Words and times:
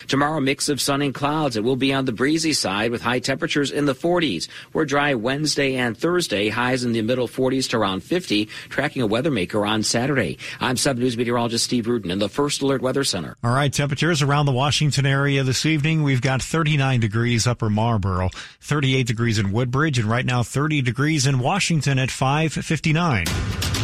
Tomorrow, 0.00 0.40
mix 0.40 0.68
of 0.68 0.80
sun 0.80 1.00
and 1.00 1.14
clouds. 1.14 1.56
It 1.56 1.64
will 1.64 1.74
be 1.74 1.92
on 1.92 2.04
the 2.04 2.12
breezy 2.12 2.52
side 2.52 2.90
with 2.90 3.00
high 3.00 3.18
temperatures 3.18 3.70
in 3.72 3.86
the 3.86 3.94
40s. 3.94 4.46
We're 4.72 4.84
dry 4.84 5.14
Wednesday 5.14 5.76
and 5.76 5.96
Thursday, 5.96 6.48
highs 6.48 6.84
in 6.84 6.92
the 6.92 7.00
middle 7.02 7.26
40s 7.26 7.70
to 7.70 7.78
around 7.78 8.04
50, 8.04 8.44
tracking 8.68 9.02
a 9.02 9.06
weather 9.06 9.30
maker 9.30 9.64
on 9.64 9.82
Saturday. 9.82 10.38
I'm 10.60 10.76
7 10.76 11.02
News 11.02 11.16
meteorologist 11.16 11.64
Steve 11.64 11.88
Rudin 11.88 12.10
in 12.10 12.18
the 12.18 12.28
First 12.28 12.60
Alert 12.62 12.82
Weather 12.82 13.04
Center. 13.04 13.36
All 13.42 13.54
right, 13.54 13.72
temperatures 13.72 14.22
around 14.22 14.46
the 14.46 14.52
Washington 14.52 15.06
area 15.06 15.42
this 15.42 15.64
evening. 15.64 16.02
We've 16.02 16.22
got 16.22 16.42
39 16.42 17.00
degrees 17.00 17.46
upper 17.46 17.70
Marlboro, 17.70 18.28
38 18.60 19.06
degrees 19.06 19.38
in 19.38 19.50
Woodbridge, 19.50 19.98
and 19.98 20.08
right 20.08 20.26
now 20.26 20.42
30 20.42 20.82
degrees 20.82 21.26
in 21.26 21.38
Washington 21.38 21.98
at 21.98 22.10
559. 22.10 23.75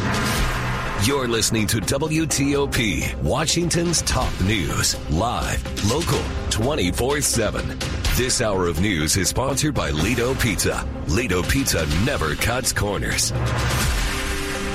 You're 1.05 1.27
listening 1.27 1.67
to 1.67 1.79
WTOP, 1.79 3.21
Washington's 3.23 4.03
top 4.03 4.31
news, 4.43 4.95
live, 5.11 5.91
local, 5.91 6.23
24 6.51 7.21
7. 7.21 7.77
This 8.15 8.41
hour 8.41 8.69
of 8.69 8.81
news 8.81 9.17
is 9.17 9.29
sponsored 9.29 9.75
by 9.75 9.91
Lido 9.91 10.33
Pizza. 10.35 10.89
Lido 11.09 11.43
Pizza 11.43 11.85
never 12.05 12.37
cuts 12.37 12.73
corners. 12.73 13.33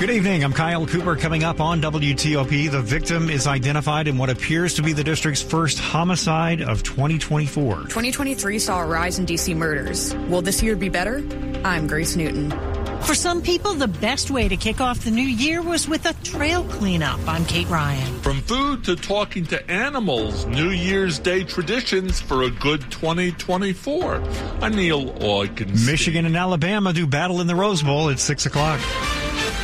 Good 0.01 0.09
evening. 0.09 0.43
I'm 0.43 0.51
Kyle 0.51 0.85
Cooper. 0.85 1.15
Coming 1.15 1.45
up 1.45 1.61
on 1.61 1.81
WTOP, 1.81 2.71
the 2.71 2.81
victim 2.81 3.29
is 3.29 3.47
identified 3.47 4.09
in 4.09 4.17
what 4.17 4.29
appears 4.29 4.73
to 4.73 4.81
be 4.81 4.91
the 4.91 5.05
district's 5.05 5.41
first 5.41 5.79
homicide 5.79 6.61
of 6.61 6.83
2024. 6.83 7.83
2023 7.83 8.59
saw 8.59 8.81
a 8.81 8.85
rise 8.85 9.17
in 9.17 9.25
DC 9.25 9.55
murders. 9.55 10.13
Will 10.27 10.41
this 10.41 10.61
year 10.61 10.75
be 10.75 10.89
better? 10.89 11.23
I'm 11.63 11.87
Grace 11.87 12.17
Newton. 12.17 12.76
For 13.01 13.15
some 13.15 13.41
people, 13.41 13.73
the 13.73 13.87
best 13.87 14.31
way 14.31 14.49
to 14.49 14.57
kick 14.57 14.81
off 14.81 14.99
the 15.05 15.11
new 15.11 15.21
year 15.21 15.61
was 15.61 15.87
with 15.87 16.05
a 16.05 16.13
trail 16.25 16.63
cleanup. 16.65 17.19
I'm 17.25 17.45
Kate 17.45 17.69
Ryan. 17.69 18.19
From 18.19 18.41
food 18.41 18.83
to 18.83 18.95
talking 18.97 19.45
to 19.45 19.71
animals, 19.71 20.45
New 20.45 20.69
Year's 20.69 21.17
Day 21.17 21.43
traditions 21.45 22.19
for 22.19 22.43
a 22.43 22.49
good 22.49 22.81
2024. 22.91 24.15
I'm 24.61 24.75
Neil 24.75 25.05
Augenstein. 25.19 25.85
Michigan 25.85 26.25
and 26.25 26.35
Alabama 26.35 26.91
do 26.91 27.07
battle 27.07 27.39
in 27.39 27.47
the 27.47 27.55
Rose 27.55 27.81
Bowl 27.81 28.09
at 28.09 28.19
6 28.19 28.45
o'clock. 28.45 28.81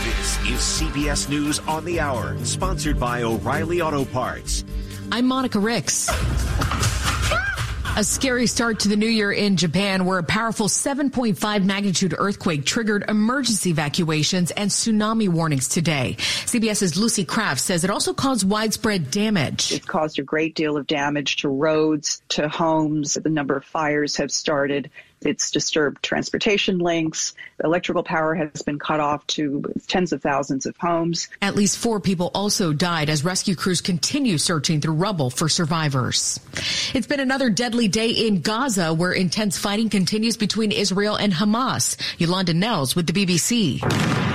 This 0.06 0.40
is 0.47 0.59
CBS 0.81 1.30
News 1.30 1.59
on 1.59 1.84
the 1.84 2.00
Hour, 2.00 2.38
sponsored 2.45 2.97
by 2.97 3.23
O'Reilly 3.23 3.81
Auto 3.81 4.06
Parts. 4.06 4.64
I'm 5.12 5.28
Monica 5.28 5.59
Ricks. 5.59 6.09
A 7.96 8.04
scary 8.04 8.48
start 8.48 8.80
to 8.80 8.90
the 8.90 8.96
new 8.96 9.06
year 9.06 9.32
in 9.32 9.56
Japan 9.56 10.06
where 10.06 10.18
a 10.18 10.24
powerful 10.24 10.68
7.5 10.68 11.64
magnitude 11.64 12.16
earthquake 12.18 12.66
triggered 12.66 13.06
emergency 13.08 13.70
evacuations 13.70 14.50
and 14.50 14.72
tsunami 14.72 15.30
warnings 15.30 15.68
today. 15.68 16.16
CBS's 16.18 16.98
Lucy 16.98 17.24
Craft 17.24 17.62
says 17.62 17.84
it 17.84 17.92
also 17.92 18.16
caused 18.16 18.50
widespread 18.50 19.12
damage. 19.12 19.72
It 19.72 19.86
caused 19.86 20.18
a 20.18 20.24
great 20.24 20.56
deal 20.56 20.76
of 20.76 20.88
damage 20.88 21.36
to 21.38 21.50
roads, 21.50 22.24
to 22.30 22.50
homes. 22.50 23.14
The 23.14 23.30
number 23.30 23.58
of 23.58 23.64
fires 23.64 24.18
have 24.18 24.32
started. 24.32 24.90
It's 25.26 25.52
disturbed 25.52 26.04
transportation 26.04 26.80
links. 26.80 27.34
Electrical 27.64 28.04
power 28.04 28.36
has 28.36 28.62
been 28.62 28.80
cut 28.80 29.00
off 29.00 29.26
to 29.28 29.64
tens 29.88 30.14
of 30.14 30.22
thousands 30.22 30.66
of 30.66 30.76
homes. 30.78 31.30
At 31.42 31.56
least 31.56 31.78
four 31.78 32.00
people 32.00 32.32
also 32.34 32.74
died 32.74 33.10
as 33.10 33.24
rescue 33.24 33.56
crews 33.56 33.82
continue 33.82 34.38
searching 34.38 34.82
through 34.82 34.94
rubble 34.94 35.30
for 35.30 35.50
survivors. 35.50 36.40
It's 36.94 37.08
been 37.08 37.20
another 37.20 37.50
deadly 37.50 37.88
day 37.88 38.10
in 38.10 38.42
Gaza 38.42 38.94
where 38.94 39.12
intense 39.12 39.58
fighting 39.58 39.90
continues 39.90 40.38
between 40.38 40.72
Israel 40.72 41.16
and 41.16 41.34
Hamas. 41.34 41.98
Yolanda 42.20 42.54
Nels 42.54 42.96
with 42.96 43.08
the 43.08 43.14
BBC. 43.14 44.33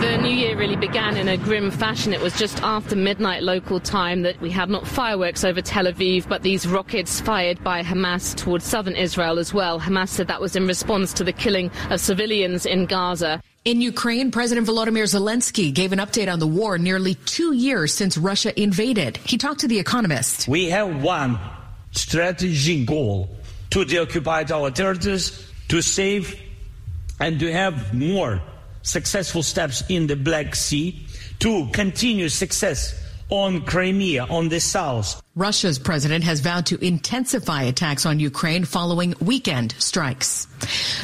The 0.00 0.18
new 0.18 0.28
year 0.28 0.56
really 0.58 0.76
began 0.76 1.16
in 1.16 1.26
a 1.26 1.38
grim 1.38 1.70
fashion. 1.70 2.12
It 2.12 2.20
was 2.20 2.36
just 2.38 2.62
after 2.62 2.94
midnight 2.94 3.42
local 3.42 3.80
time 3.80 4.22
that 4.22 4.38
we 4.42 4.50
had 4.50 4.68
not 4.68 4.86
fireworks 4.86 5.42
over 5.42 5.62
Tel 5.62 5.86
Aviv, 5.86 6.28
but 6.28 6.42
these 6.42 6.66
rockets 6.66 7.18
fired 7.20 7.64
by 7.64 7.82
Hamas 7.82 8.34
towards 8.36 8.66
southern 8.66 8.94
Israel 8.94 9.38
as 9.38 9.54
well. 9.54 9.80
Hamas 9.80 10.08
said 10.08 10.28
that 10.28 10.40
was 10.40 10.54
in 10.54 10.66
response 10.66 11.14
to 11.14 11.24
the 11.24 11.32
killing 11.32 11.70
of 11.88 11.98
civilians 11.98 12.66
in 12.66 12.84
Gaza. 12.84 13.42
In 13.64 13.80
Ukraine, 13.80 14.30
President 14.30 14.66
Volodymyr 14.66 15.04
Zelensky 15.04 15.72
gave 15.72 15.92
an 15.92 15.98
update 15.98 16.30
on 16.30 16.40
the 16.40 16.46
war 16.46 16.76
nearly 16.76 17.14
two 17.14 17.54
years 17.54 17.94
since 17.94 18.18
Russia 18.18 18.52
invaded. 18.60 19.16
He 19.16 19.38
talked 19.38 19.60
to 19.60 19.68
The 19.68 19.78
Economist. 19.78 20.46
We 20.46 20.68
have 20.70 21.02
one 21.02 21.38
strategic 21.92 22.86
goal 22.86 23.34
to 23.70 23.84
deoccupy 23.84 24.44
our 24.52 24.70
territories, 24.70 25.50
to 25.68 25.80
save 25.80 26.38
and 27.18 27.40
to 27.40 27.50
have 27.50 27.94
more 27.94 28.42
successful 28.86 29.42
steps 29.42 29.82
in 29.88 30.06
the 30.06 30.16
Black 30.16 30.54
Sea, 30.54 31.04
to 31.40 31.68
continue 31.72 32.28
success 32.28 33.05
on 33.30 33.62
Crimea, 33.62 34.24
on 34.24 34.48
the 34.48 34.60
south. 34.60 35.22
Russia's 35.34 35.78
president 35.78 36.24
has 36.24 36.40
vowed 36.40 36.64
to 36.66 36.82
intensify 36.82 37.64
attacks 37.64 38.06
on 38.06 38.18
Ukraine 38.18 38.64
following 38.64 39.14
weekend 39.20 39.74
strikes. 39.78 40.46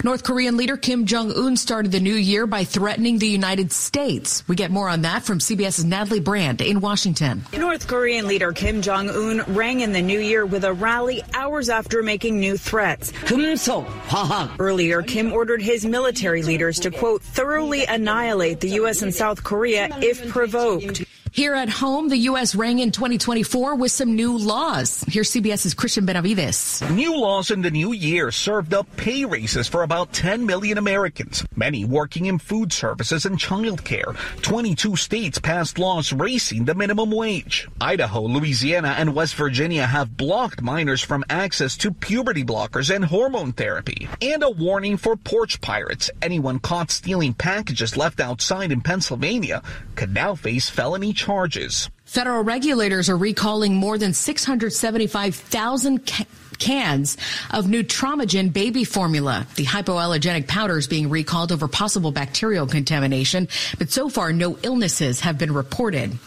North 0.03 0.25
Korean 0.25 0.56
leader 0.56 0.78
Kim 0.78 1.05
Jong 1.05 1.31
Un 1.32 1.55
started 1.55 1.93
the 1.93 2.00
new 2.00 2.15
year 2.15 2.47
by 2.47 2.65
threatening 2.65 3.19
the 3.19 3.27
United 3.27 3.72
States. 3.72 4.43
We 4.49 4.56
get 4.56 4.71
more 4.71 4.88
on 4.88 5.03
that 5.03 5.25
from 5.25 5.38
CBS's 5.38 5.84
Natalie 5.84 6.21
Brand 6.21 6.62
in 6.62 6.81
Washington. 6.81 7.44
North 7.53 7.87
Korean 7.87 8.27
leader 8.27 8.53
Kim 8.53 8.81
Jong 8.81 9.11
Un 9.11 9.44
rang 9.55 9.81
in 9.81 9.93
the 9.93 10.00
new 10.00 10.21
year 10.21 10.47
with 10.47 10.65
a 10.65 10.72
rally 10.72 11.22
hours 11.34 11.69
after 11.69 12.03
making 12.03 12.41
new 12.41 12.56
threats. 12.56 13.12
Earlier, 14.59 15.03
Kim 15.03 15.32
ordered 15.32 15.61
his 15.61 15.84
military 15.84 16.43
leaders 16.43 16.81
to, 16.81 16.91
quote, 16.91 17.22
thoroughly 17.22 17.84
annihilate 17.84 18.61
the 18.61 18.71
U.S. 18.71 19.03
and 19.03 19.15
South 19.15 19.44
Korea 19.44 19.88
if 20.00 20.27
provoked. 20.31 21.05
Here 21.34 21.54
at 21.54 21.70
home, 21.70 22.10
the 22.10 22.28
U.S. 22.28 22.54
rang 22.54 22.78
in 22.78 22.93
2024 22.93 23.76
with 23.76 23.91
some 23.91 24.15
new 24.15 24.37
laws. 24.37 25.03
Here's 25.09 25.31
CBS's 25.31 25.72
Christian 25.72 26.04
Benavides. 26.04 26.82
New 26.91 27.16
laws 27.16 27.50
in 27.50 27.62
the 27.62 27.70
new 27.70 27.94
year 27.94 28.31
served 28.31 28.75
up 28.75 28.87
pay 28.98 29.25
raises 29.25 29.66
for 29.66 29.82
about 29.82 30.12
10 30.12 30.44
million 30.44 30.76
Americans, 30.76 31.43
many 31.56 31.87
working 31.87 32.26
in 32.26 32.38
food 32.38 32.70
services 32.70 33.25
and 33.25 33.38
childcare. 33.38 34.15
22 34.43 34.94
states 34.97 35.38
passed 35.38 35.78
laws 35.78 36.12
raising 36.12 36.66
the 36.66 36.75
minimum 36.75 37.10
wage. 37.10 37.66
Idaho, 37.81 38.20
Louisiana, 38.20 38.94
and 38.99 39.14
West 39.14 39.34
Virginia 39.34 39.87
have 39.87 40.19
blocked 40.19 40.60
minors 40.60 41.00
from 41.00 41.25
access 41.31 41.78
to 41.78 41.93
puberty 41.93 42.44
blockers 42.44 42.94
and 42.94 43.06
hormone 43.06 43.54
therapy. 43.54 44.06
And 44.20 44.43
a 44.43 44.50
warning 44.50 44.99
for 44.99 45.16
porch 45.16 45.62
pirates. 45.62 46.10
Anyone 46.20 46.59
caught 46.59 46.91
stealing 46.91 47.32
packages 47.32 47.97
left 47.97 48.20
outside 48.20 48.70
in 48.70 48.82
Pennsylvania 48.82 49.62
could 49.94 50.12
now 50.12 50.34
face 50.34 50.69
felony 50.69 51.14
charges. 51.22 51.88
Federal 52.05 52.43
regulators 52.43 53.09
are 53.09 53.16
recalling 53.16 53.75
more 53.75 53.97
than 53.97 54.12
675,000 54.12 56.05
ca- 56.05 56.25
cans 56.59 57.16
of 57.53 57.66
Nutramigen 57.66 58.53
baby 58.53 58.83
formula. 58.84 59.47
The 59.55 59.65
hypoallergenic 59.65 60.47
powder 60.49 60.77
is 60.78 60.87
being 60.88 61.09
recalled 61.09 61.53
over 61.53 61.69
possible 61.69 62.11
bacterial 62.11 62.66
contamination, 62.66 63.49
but 63.78 63.91
so 63.91 64.09
far 64.09 64.32
no 64.32 64.59
illnesses 64.62 65.21
have 65.21 65.38
been 65.38 65.55
reported. 65.55 66.19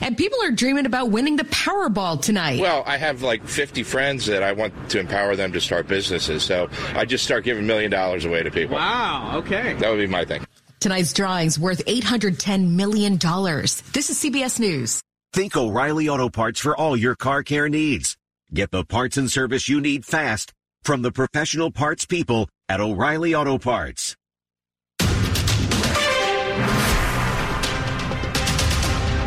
And 0.00 0.16
people 0.16 0.42
are 0.42 0.50
dreaming 0.50 0.86
about 0.86 1.10
winning 1.10 1.36
the 1.36 1.44
Powerball 1.44 2.20
tonight. 2.20 2.60
Well, 2.60 2.82
I 2.86 2.96
have 2.96 3.22
like 3.22 3.46
50 3.46 3.82
friends 3.82 4.26
that 4.26 4.42
I 4.42 4.52
want 4.52 4.72
to 4.90 4.98
empower 4.98 5.36
them 5.36 5.52
to 5.52 5.60
start 5.60 5.86
businesses, 5.88 6.42
so 6.42 6.68
I 6.94 7.04
just 7.04 7.22
start 7.24 7.44
giving 7.44 7.66
million 7.66 7.90
dollars 7.90 8.24
away 8.24 8.42
to 8.42 8.50
people. 8.50 8.76
Wow, 8.76 9.38
okay. 9.38 9.74
That 9.74 9.90
would 9.90 9.98
be 9.98 10.06
my 10.06 10.24
thing. 10.24 10.44
Tonight's 10.80 11.12
drawing's 11.12 11.58
worth 11.58 11.84
$810 11.86 12.70
million. 12.70 13.18
This 13.18 14.10
is 14.10 14.22
CBS 14.22 14.60
News. 14.60 15.02
Think 15.32 15.56
O'Reilly 15.56 16.08
Auto 16.08 16.28
Parts 16.28 16.60
for 16.60 16.76
all 16.76 16.96
your 16.96 17.16
car 17.16 17.42
care 17.42 17.68
needs. 17.68 18.16
Get 18.52 18.70
the 18.70 18.84
parts 18.84 19.16
and 19.16 19.30
service 19.30 19.68
you 19.68 19.80
need 19.80 20.04
fast 20.04 20.52
from 20.82 21.02
the 21.02 21.12
professional 21.12 21.70
parts 21.70 22.06
people 22.06 22.48
at 22.68 22.80
O'Reilly 22.80 23.34
Auto 23.34 23.58
Parts. 23.58 24.16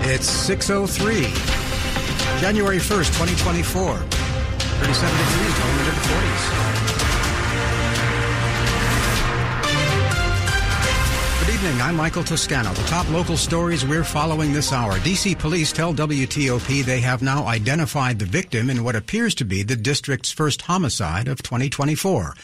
It's 0.04 0.27
603, 0.27 1.21
January 2.42 2.80
1st, 2.80 3.13
2024. 3.19 3.97
37 3.97 5.18
degrees, 5.18 5.59
going 5.59 5.80
into 5.80 5.92
the 5.92 6.01
40s. 6.01 6.81
Good 11.42 11.56
evening. 11.56 11.82
I'm 11.82 11.96
Michael 11.96 12.24
Toscano. 12.24 12.72
The 12.72 12.84
top 12.84 13.10
local 13.10 13.36
stories 13.36 13.84
we're 13.84 14.04
following 14.04 14.54
this 14.54 14.72
hour. 14.72 15.00
DC 15.00 15.40
police 15.40 15.72
tell 15.72 15.92
WTOP 15.92 16.86
they 16.86 17.00
have 17.00 17.24
now 17.24 17.48
identified 17.48 18.20
the 18.20 18.26
victim 18.26 18.70
in 18.70 18.84
what 18.84 18.96
appears 18.96 19.34
to 19.36 19.44
be 19.44 19.64
the 19.64 19.76
district's 19.76 20.32
first 20.32 20.62
homicide 20.62 21.28
of 21.28 21.42
2024. 21.42 22.36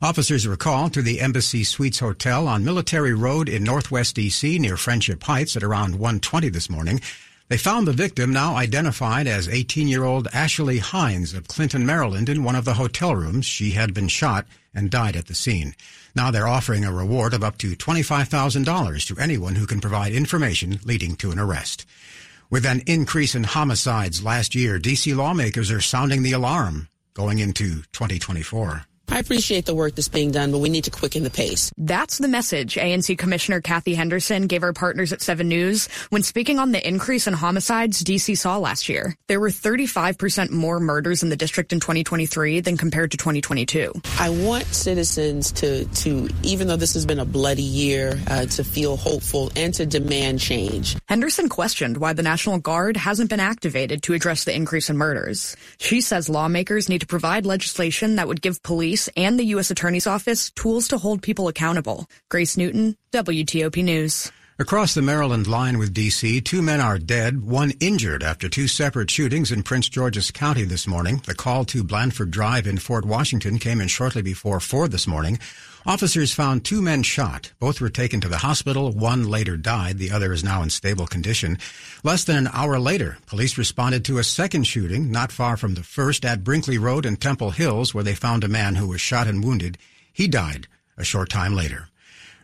Officers 0.00 0.46
were 0.46 0.56
called 0.56 0.94
to 0.94 1.02
the 1.02 1.20
Embassy 1.20 1.64
Suites 1.64 1.98
Hotel 1.98 2.46
on 2.46 2.64
Military 2.64 3.12
Road 3.12 3.48
in 3.48 3.64
Northwest 3.64 4.14
DC 4.14 4.60
near 4.60 4.76
Friendship 4.76 5.24
Heights 5.24 5.56
at 5.56 5.64
around 5.64 5.96
1:20 5.96 6.48
this 6.48 6.70
morning. 6.70 7.00
They 7.48 7.58
found 7.58 7.88
the 7.88 7.92
victim, 7.92 8.32
now 8.32 8.54
identified 8.54 9.26
as 9.26 9.48
18-year-old 9.48 10.28
Ashley 10.32 10.78
Hines 10.78 11.34
of 11.34 11.48
Clinton, 11.48 11.84
Maryland, 11.84 12.28
in 12.28 12.44
one 12.44 12.54
of 12.54 12.64
the 12.64 12.74
hotel 12.74 13.16
rooms. 13.16 13.46
She 13.46 13.72
had 13.72 13.92
been 13.92 14.08
shot 14.08 14.46
and 14.72 14.90
died 14.90 15.16
at 15.16 15.26
the 15.26 15.34
scene. 15.34 15.74
Now 16.14 16.30
they're 16.30 16.46
offering 16.46 16.84
a 16.84 16.92
reward 16.92 17.34
of 17.34 17.42
up 17.42 17.58
to 17.58 17.74
$25,000 17.74 19.06
to 19.06 19.20
anyone 19.20 19.56
who 19.56 19.66
can 19.66 19.80
provide 19.80 20.12
information 20.12 20.78
leading 20.84 21.16
to 21.16 21.32
an 21.32 21.38
arrest. 21.38 21.86
With 22.50 22.64
an 22.64 22.82
increase 22.86 23.34
in 23.34 23.44
homicides 23.44 24.22
last 24.22 24.54
year, 24.54 24.78
D.C. 24.78 25.12
lawmakers 25.12 25.70
are 25.70 25.80
sounding 25.80 26.22
the 26.22 26.32
alarm 26.32 26.88
going 27.14 27.40
into 27.40 27.82
2024. 27.92 28.86
I 29.08 29.18
appreciate 29.18 29.66
the 29.66 29.74
work 29.74 29.94
that's 29.94 30.08
being 30.08 30.30
done, 30.30 30.50
but 30.52 30.58
we 30.58 30.68
need 30.68 30.84
to 30.84 30.90
quicken 30.90 31.22
the 31.22 31.30
pace. 31.30 31.72
That's 31.76 32.18
the 32.18 32.28
message 32.28 32.76
ANC 32.76 33.16
Commissioner 33.18 33.60
Kathy 33.60 33.94
Henderson 33.94 34.46
gave 34.46 34.62
our 34.62 34.72
partners 34.72 35.12
at 35.12 35.22
7 35.22 35.48
News 35.48 35.88
when 36.10 36.22
speaking 36.22 36.58
on 36.58 36.72
the 36.72 36.86
increase 36.86 37.26
in 37.26 37.34
homicides 37.34 38.02
DC 38.02 38.36
saw 38.36 38.58
last 38.58 38.88
year. 38.88 39.14
There 39.28 39.40
were 39.40 39.50
35% 39.50 40.50
more 40.50 40.80
murders 40.80 41.22
in 41.22 41.28
the 41.28 41.36
district 41.36 41.72
in 41.72 41.80
2023 41.80 42.60
than 42.60 42.76
compared 42.76 43.10
to 43.12 43.16
2022. 43.16 43.92
I 44.18 44.30
want 44.30 44.66
citizens 44.66 45.52
to, 45.52 45.84
to 45.84 46.28
even 46.42 46.68
though 46.68 46.76
this 46.76 46.94
has 46.94 47.06
been 47.06 47.18
a 47.18 47.24
bloody 47.24 47.62
year, 47.62 48.18
uh, 48.28 48.46
to 48.46 48.64
feel 48.64 48.96
hopeful 48.96 49.50
and 49.56 49.72
to 49.74 49.86
demand 49.86 50.40
change. 50.40 50.96
Henderson 51.14 51.48
questioned 51.48 51.98
why 51.98 52.12
the 52.12 52.24
National 52.24 52.58
Guard 52.58 52.96
hasn't 52.96 53.30
been 53.30 53.38
activated 53.38 54.02
to 54.02 54.14
address 54.14 54.42
the 54.42 54.52
increase 54.52 54.90
in 54.90 54.96
murders. 54.96 55.56
She 55.78 56.00
says 56.00 56.28
lawmakers 56.28 56.88
need 56.88 57.02
to 57.02 57.06
provide 57.06 57.46
legislation 57.46 58.16
that 58.16 58.26
would 58.26 58.42
give 58.42 58.60
police 58.64 58.74
Police 58.74 59.08
and 59.16 59.38
the 59.38 59.44
U.S. 59.54 59.70
Attorney's 59.70 60.08
Office 60.08 60.50
tools 60.50 60.88
to 60.88 60.98
hold 60.98 61.22
people 61.22 61.46
accountable. 61.46 62.06
Grace 62.28 62.56
Newton, 62.56 62.96
WTOP 63.12 63.84
News. 63.84 64.32
Across 64.56 64.94
the 64.94 65.02
Maryland 65.02 65.48
line 65.48 65.78
with 65.78 65.92
D.C., 65.92 66.40
two 66.42 66.62
men 66.62 66.80
are 66.80 66.96
dead, 66.96 67.42
one 67.42 67.72
injured 67.80 68.22
after 68.22 68.48
two 68.48 68.68
separate 68.68 69.10
shootings 69.10 69.50
in 69.50 69.64
Prince 69.64 69.88
George's 69.88 70.30
County 70.30 70.62
this 70.62 70.86
morning. 70.86 71.20
The 71.26 71.34
call 71.34 71.64
to 71.64 71.82
Blandford 71.82 72.30
Drive 72.30 72.68
in 72.68 72.78
Fort 72.78 73.04
Washington 73.04 73.58
came 73.58 73.80
in 73.80 73.88
shortly 73.88 74.22
before 74.22 74.60
4 74.60 74.86
this 74.86 75.08
morning. 75.08 75.40
Officers 75.84 76.32
found 76.32 76.64
two 76.64 76.80
men 76.80 77.02
shot. 77.02 77.50
Both 77.58 77.80
were 77.80 77.90
taken 77.90 78.20
to 78.20 78.28
the 78.28 78.38
hospital. 78.38 78.92
One 78.92 79.28
later 79.28 79.56
died. 79.56 79.98
The 79.98 80.12
other 80.12 80.32
is 80.32 80.44
now 80.44 80.62
in 80.62 80.70
stable 80.70 81.08
condition. 81.08 81.58
Less 82.04 82.22
than 82.22 82.36
an 82.36 82.50
hour 82.52 82.78
later, 82.78 83.18
police 83.26 83.58
responded 83.58 84.04
to 84.04 84.18
a 84.18 84.24
second 84.24 84.68
shooting 84.68 85.10
not 85.10 85.32
far 85.32 85.56
from 85.56 85.74
the 85.74 85.82
first 85.82 86.24
at 86.24 86.44
Brinkley 86.44 86.78
Road 86.78 87.06
in 87.06 87.16
Temple 87.16 87.50
Hills, 87.50 87.92
where 87.92 88.04
they 88.04 88.14
found 88.14 88.44
a 88.44 88.48
man 88.48 88.76
who 88.76 88.86
was 88.86 89.00
shot 89.00 89.26
and 89.26 89.42
wounded. 89.42 89.78
He 90.12 90.28
died 90.28 90.68
a 90.96 91.02
short 91.02 91.28
time 91.28 91.56
later. 91.56 91.88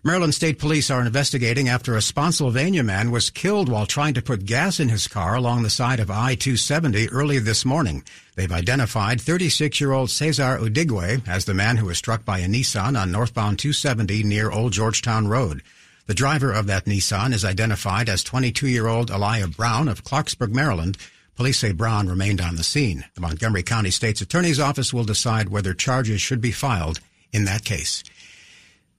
Maryland 0.02 0.34
State 0.34 0.58
Police 0.58 0.90
are 0.90 1.04
investigating 1.04 1.68
after 1.68 1.94
a 1.94 2.00
Spotsylvania 2.00 2.82
man 2.82 3.10
was 3.10 3.28
killed 3.28 3.68
while 3.68 3.84
trying 3.84 4.14
to 4.14 4.22
put 4.22 4.46
gas 4.46 4.80
in 4.80 4.88
his 4.88 5.06
car 5.06 5.34
along 5.34 5.62
the 5.62 5.68
side 5.68 6.00
of 6.00 6.10
I-270 6.10 7.10
early 7.12 7.38
this 7.38 7.66
morning. 7.66 8.02
They've 8.34 8.50
identified 8.50 9.18
36-year-old 9.18 10.08
Cesar 10.08 10.56
Udigwe 10.56 11.28
as 11.28 11.44
the 11.44 11.52
man 11.52 11.76
who 11.76 11.84
was 11.84 11.98
struck 11.98 12.24
by 12.24 12.38
a 12.38 12.46
Nissan 12.46 12.98
on 12.98 13.12
northbound 13.12 13.58
270 13.58 14.22
near 14.22 14.50
Old 14.50 14.72
Georgetown 14.72 15.28
Road. 15.28 15.62
The 16.06 16.14
driver 16.14 16.50
of 16.50 16.66
that 16.68 16.86
Nissan 16.86 17.34
is 17.34 17.44
identified 17.44 18.08
as 18.08 18.24
22-year-old 18.24 19.10
Elia 19.10 19.48
Brown 19.48 19.86
of 19.86 20.02
Clarksburg, 20.02 20.54
Maryland. 20.54 20.96
Police 21.36 21.58
say 21.58 21.72
Brown 21.72 22.08
remained 22.08 22.40
on 22.40 22.56
the 22.56 22.64
scene. 22.64 23.04
The 23.16 23.20
Montgomery 23.20 23.64
County 23.64 23.90
State's 23.90 24.22
Attorney's 24.22 24.60
Office 24.60 24.94
will 24.94 25.04
decide 25.04 25.50
whether 25.50 25.74
charges 25.74 26.22
should 26.22 26.40
be 26.40 26.52
filed 26.52 27.00
in 27.34 27.44
that 27.44 27.66
case. 27.66 28.02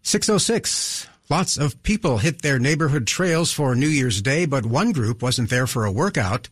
606. 0.03 1.07
Lots 1.29 1.57
of 1.57 1.81
people 1.83 2.17
hit 2.17 2.41
their 2.41 2.59
neighborhood 2.59 3.07
trails 3.07 3.53
for 3.53 3.75
New 3.75 3.87
Year's 3.87 4.21
Day, 4.21 4.45
but 4.45 4.65
one 4.65 4.91
group 4.91 5.21
wasn't 5.21 5.49
there 5.49 5.67
for 5.67 5.85
a 5.85 5.91
workout. 5.91 6.49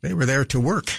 They 0.00 0.14
were 0.14 0.26
there 0.26 0.44
to 0.46 0.60
work. 0.60 0.92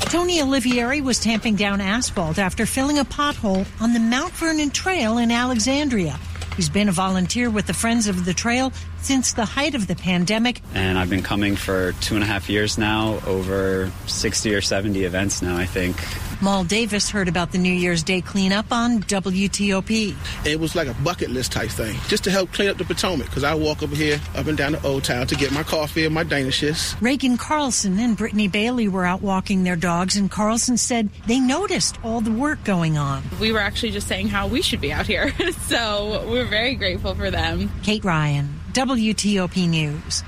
Tony 0.00 0.40
Olivieri 0.40 1.00
was 1.00 1.18
tamping 1.18 1.56
down 1.56 1.80
asphalt 1.80 2.38
after 2.38 2.66
filling 2.66 2.98
a 2.98 3.04
pothole 3.04 3.66
on 3.80 3.94
the 3.94 4.00
Mount 4.00 4.32
Vernon 4.34 4.70
Trail 4.70 5.16
in 5.16 5.30
Alexandria. 5.30 6.18
He's 6.56 6.68
been 6.68 6.90
a 6.90 6.92
volunteer 6.92 7.48
with 7.48 7.66
the 7.66 7.72
Friends 7.72 8.08
of 8.08 8.26
the 8.26 8.34
Trail 8.34 8.72
since 9.00 9.32
the 9.32 9.46
height 9.46 9.74
of 9.74 9.86
the 9.86 9.96
pandemic. 9.96 10.60
And 10.74 10.98
I've 10.98 11.08
been 11.08 11.22
coming 11.22 11.56
for 11.56 11.92
two 12.02 12.14
and 12.14 12.22
a 12.22 12.26
half 12.26 12.50
years 12.50 12.76
now, 12.76 13.20
over 13.26 13.90
60 14.06 14.54
or 14.54 14.60
70 14.60 15.04
events 15.04 15.40
now, 15.40 15.56
I 15.56 15.64
think. 15.64 15.96
Maul 16.42 16.64
Davis 16.64 17.08
heard 17.08 17.28
about 17.28 17.52
the 17.52 17.58
New 17.58 17.72
Year's 17.72 18.02
Day 18.02 18.20
cleanup 18.20 18.72
on 18.72 19.00
WTOP. 19.04 20.16
It 20.44 20.58
was 20.58 20.74
like 20.74 20.88
a 20.88 20.94
bucket 20.94 21.30
list 21.30 21.52
type 21.52 21.70
thing, 21.70 21.96
just 22.08 22.24
to 22.24 22.32
help 22.32 22.50
clean 22.50 22.68
up 22.68 22.78
the 22.78 22.84
Potomac, 22.84 23.28
because 23.28 23.44
I 23.44 23.54
walk 23.54 23.80
over 23.80 23.94
here, 23.94 24.20
up 24.34 24.48
and 24.48 24.58
down 24.58 24.72
the 24.72 24.84
Old 24.84 25.04
Town 25.04 25.28
to 25.28 25.36
get 25.36 25.52
my 25.52 25.62
coffee 25.62 26.04
and 26.04 26.12
my 26.12 26.24
Danishes. 26.24 27.00
Reagan 27.00 27.36
Carlson 27.36 27.96
and 28.00 28.16
Brittany 28.16 28.48
Bailey 28.48 28.88
were 28.88 29.04
out 29.04 29.22
walking 29.22 29.62
their 29.62 29.76
dogs, 29.76 30.16
and 30.16 30.28
Carlson 30.28 30.76
said 30.76 31.10
they 31.28 31.38
noticed 31.38 31.96
all 32.02 32.20
the 32.20 32.32
work 32.32 32.64
going 32.64 32.98
on. 32.98 33.22
We 33.40 33.52
were 33.52 33.60
actually 33.60 33.92
just 33.92 34.08
saying 34.08 34.26
how 34.26 34.48
we 34.48 34.62
should 34.62 34.80
be 34.80 34.92
out 34.92 35.06
here, 35.06 35.32
so 35.68 36.26
we're 36.28 36.44
very 36.44 36.74
grateful 36.74 37.14
for 37.14 37.30
them. 37.30 37.70
Kate 37.84 38.02
Ryan, 38.02 38.52
WTOP 38.72 39.68
News. 39.68 40.24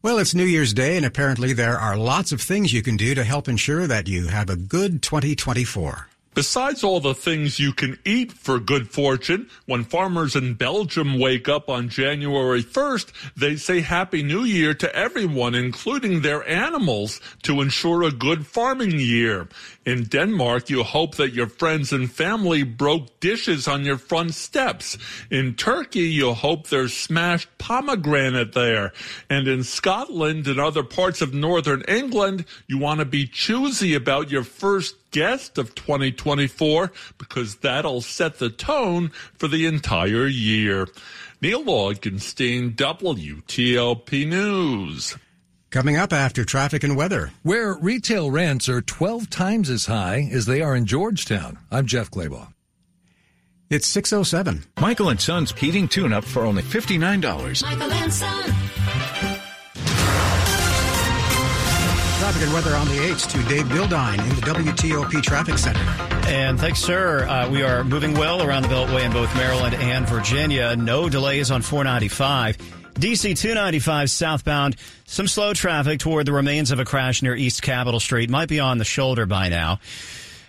Well, 0.00 0.18
it's 0.18 0.32
New 0.32 0.44
Year's 0.44 0.72
Day, 0.72 0.96
and 0.96 1.04
apparently 1.04 1.52
there 1.52 1.76
are 1.76 1.96
lots 1.96 2.30
of 2.30 2.40
things 2.40 2.72
you 2.72 2.82
can 2.82 2.96
do 2.96 3.16
to 3.16 3.24
help 3.24 3.48
ensure 3.48 3.88
that 3.88 4.06
you 4.06 4.28
have 4.28 4.48
a 4.48 4.54
good 4.54 5.02
2024. 5.02 6.06
Besides 6.34 6.84
all 6.84 7.00
the 7.00 7.16
things 7.16 7.58
you 7.58 7.72
can 7.72 7.98
eat 8.04 8.30
for 8.30 8.60
good 8.60 8.92
fortune, 8.92 9.50
when 9.66 9.82
farmers 9.82 10.36
in 10.36 10.54
Belgium 10.54 11.18
wake 11.18 11.48
up 11.48 11.68
on 11.68 11.88
January 11.88 12.62
1st, 12.62 13.10
they 13.36 13.56
say 13.56 13.80
Happy 13.80 14.22
New 14.22 14.44
Year 14.44 14.72
to 14.72 14.94
everyone, 14.94 15.56
including 15.56 16.20
their 16.20 16.48
animals, 16.48 17.20
to 17.42 17.60
ensure 17.60 18.04
a 18.04 18.12
good 18.12 18.46
farming 18.46 19.00
year. 19.00 19.48
In 19.88 20.04
Denmark, 20.04 20.68
you 20.68 20.82
hope 20.82 21.14
that 21.14 21.32
your 21.32 21.46
friends 21.46 21.94
and 21.94 22.12
family 22.12 22.62
broke 22.62 23.20
dishes 23.20 23.66
on 23.66 23.86
your 23.86 23.96
front 23.96 24.34
steps. 24.34 24.98
In 25.30 25.54
Turkey, 25.54 26.10
you 26.10 26.34
hope 26.34 26.66
there's 26.66 26.92
smashed 26.92 27.48
pomegranate 27.56 28.52
there. 28.52 28.92
And 29.30 29.48
in 29.48 29.64
Scotland 29.64 30.46
and 30.46 30.60
other 30.60 30.82
parts 30.82 31.22
of 31.22 31.32
northern 31.32 31.80
England, 31.88 32.44
you 32.66 32.76
want 32.76 33.00
to 33.00 33.06
be 33.06 33.26
choosy 33.26 33.94
about 33.94 34.30
your 34.30 34.44
first 34.44 34.94
guest 35.10 35.56
of 35.56 35.74
2024 35.74 36.92
because 37.16 37.54
that'll 37.54 38.02
set 38.02 38.38
the 38.38 38.50
tone 38.50 39.10
for 39.38 39.48
the 39.48 39.64
entire 39.64 40.26
year. 40.26 40.86
Neil 41.40 41.64
Augenstein, 41.64 42.76
WTOP 42.76 44.28
News. 44.28 45.16
Coming 45.70 45.98
up 45.98 46.14
after 46.14 46.46
traffic 46.46 46.82
and 46.82 46.96
weather. 46.96 47.30
Where 47.42 47.74
retail 47.74 48.30
rents 48.30 48.70
are 48.70 48.80
12 48.80 49.28
times 49.28 49.68
as 49.68 49.84
high 49.84 50.26
as 50.32 50.46
they 50.46 50.62
are 50.62 50.74
in 50.74 50.86
Georgetown. 50.86 51.58
I'm 51.70 51.86
Jeff 51.86 52.10
Clabaugh. 52.10 52.54
It's 53.68 53.86
607. 53.86 54.64
Michael 54.80 55.10
and 55.10 55.20
Son's 55.20 55.52
heating 55.52 55.86
tune 55.86 56.14
up 56.14 56.24
for 56.24 56.44
only 56.44 56.62
$59. 56.62 57.62
Michael 57.62 57.92
and 57.92 58.10
Son. 58.12 58.44
Traffic 62.18 62.42
and 62.42 62.52
weather 62.54 62.74
on 62.74 62.88
the 62.88 62.96
8s 62.96 63.30
to 63.30 63.48
Dave 63.48 63.66
Dildine 63.66 64.20
in 64.22 64.36
the 64.36 64.72
WTOP 64.72 65.22
Traffic 65.22 65.58
Center. 65.58 65.80
And 66.28 66.58
thanks, 66.58 66.78
sir. 66.80 67.28
Uh, 67.28 67.50
we 67.50 67.62
are 67.62 67.84
moving 67.84 68.14
well 68.14 68.42
around 68.42 68.62
the 68.62 68.68
Beltway 68.68 69.04
in 69.04 69.12
both 69.12 69.34
Maryland 69.34 69.74
and 69.74 70.08
Virginia. 70.08 70.74
No 70.76 71.10
delays 71.10 71.50
on 71.50 71.60
495. 71.60 72.56
DC 72.98 73.38
295 73.38 74.10
southbound. 74.10 74.74
Some 75.06 75.28
slow 75.28 75.54
traffic 75.54 76.00
toward 76.00 76.26
the 76.26 76.32
remains 76.32 76.72
of 76.72 76.80
a 76.80 76.84
crash 76.84 77.22
near 77.22 77.36
East 77.36 77.62
Capitol 77.62 78.00
Street. 78.00 78.28
Might 78.28 78.48
be 78.48 78.58
on 78.58 78.78
the 78.78 78.84
shoulder 78.84 79.24
by 79.24 79.48
now. 79.48 79.78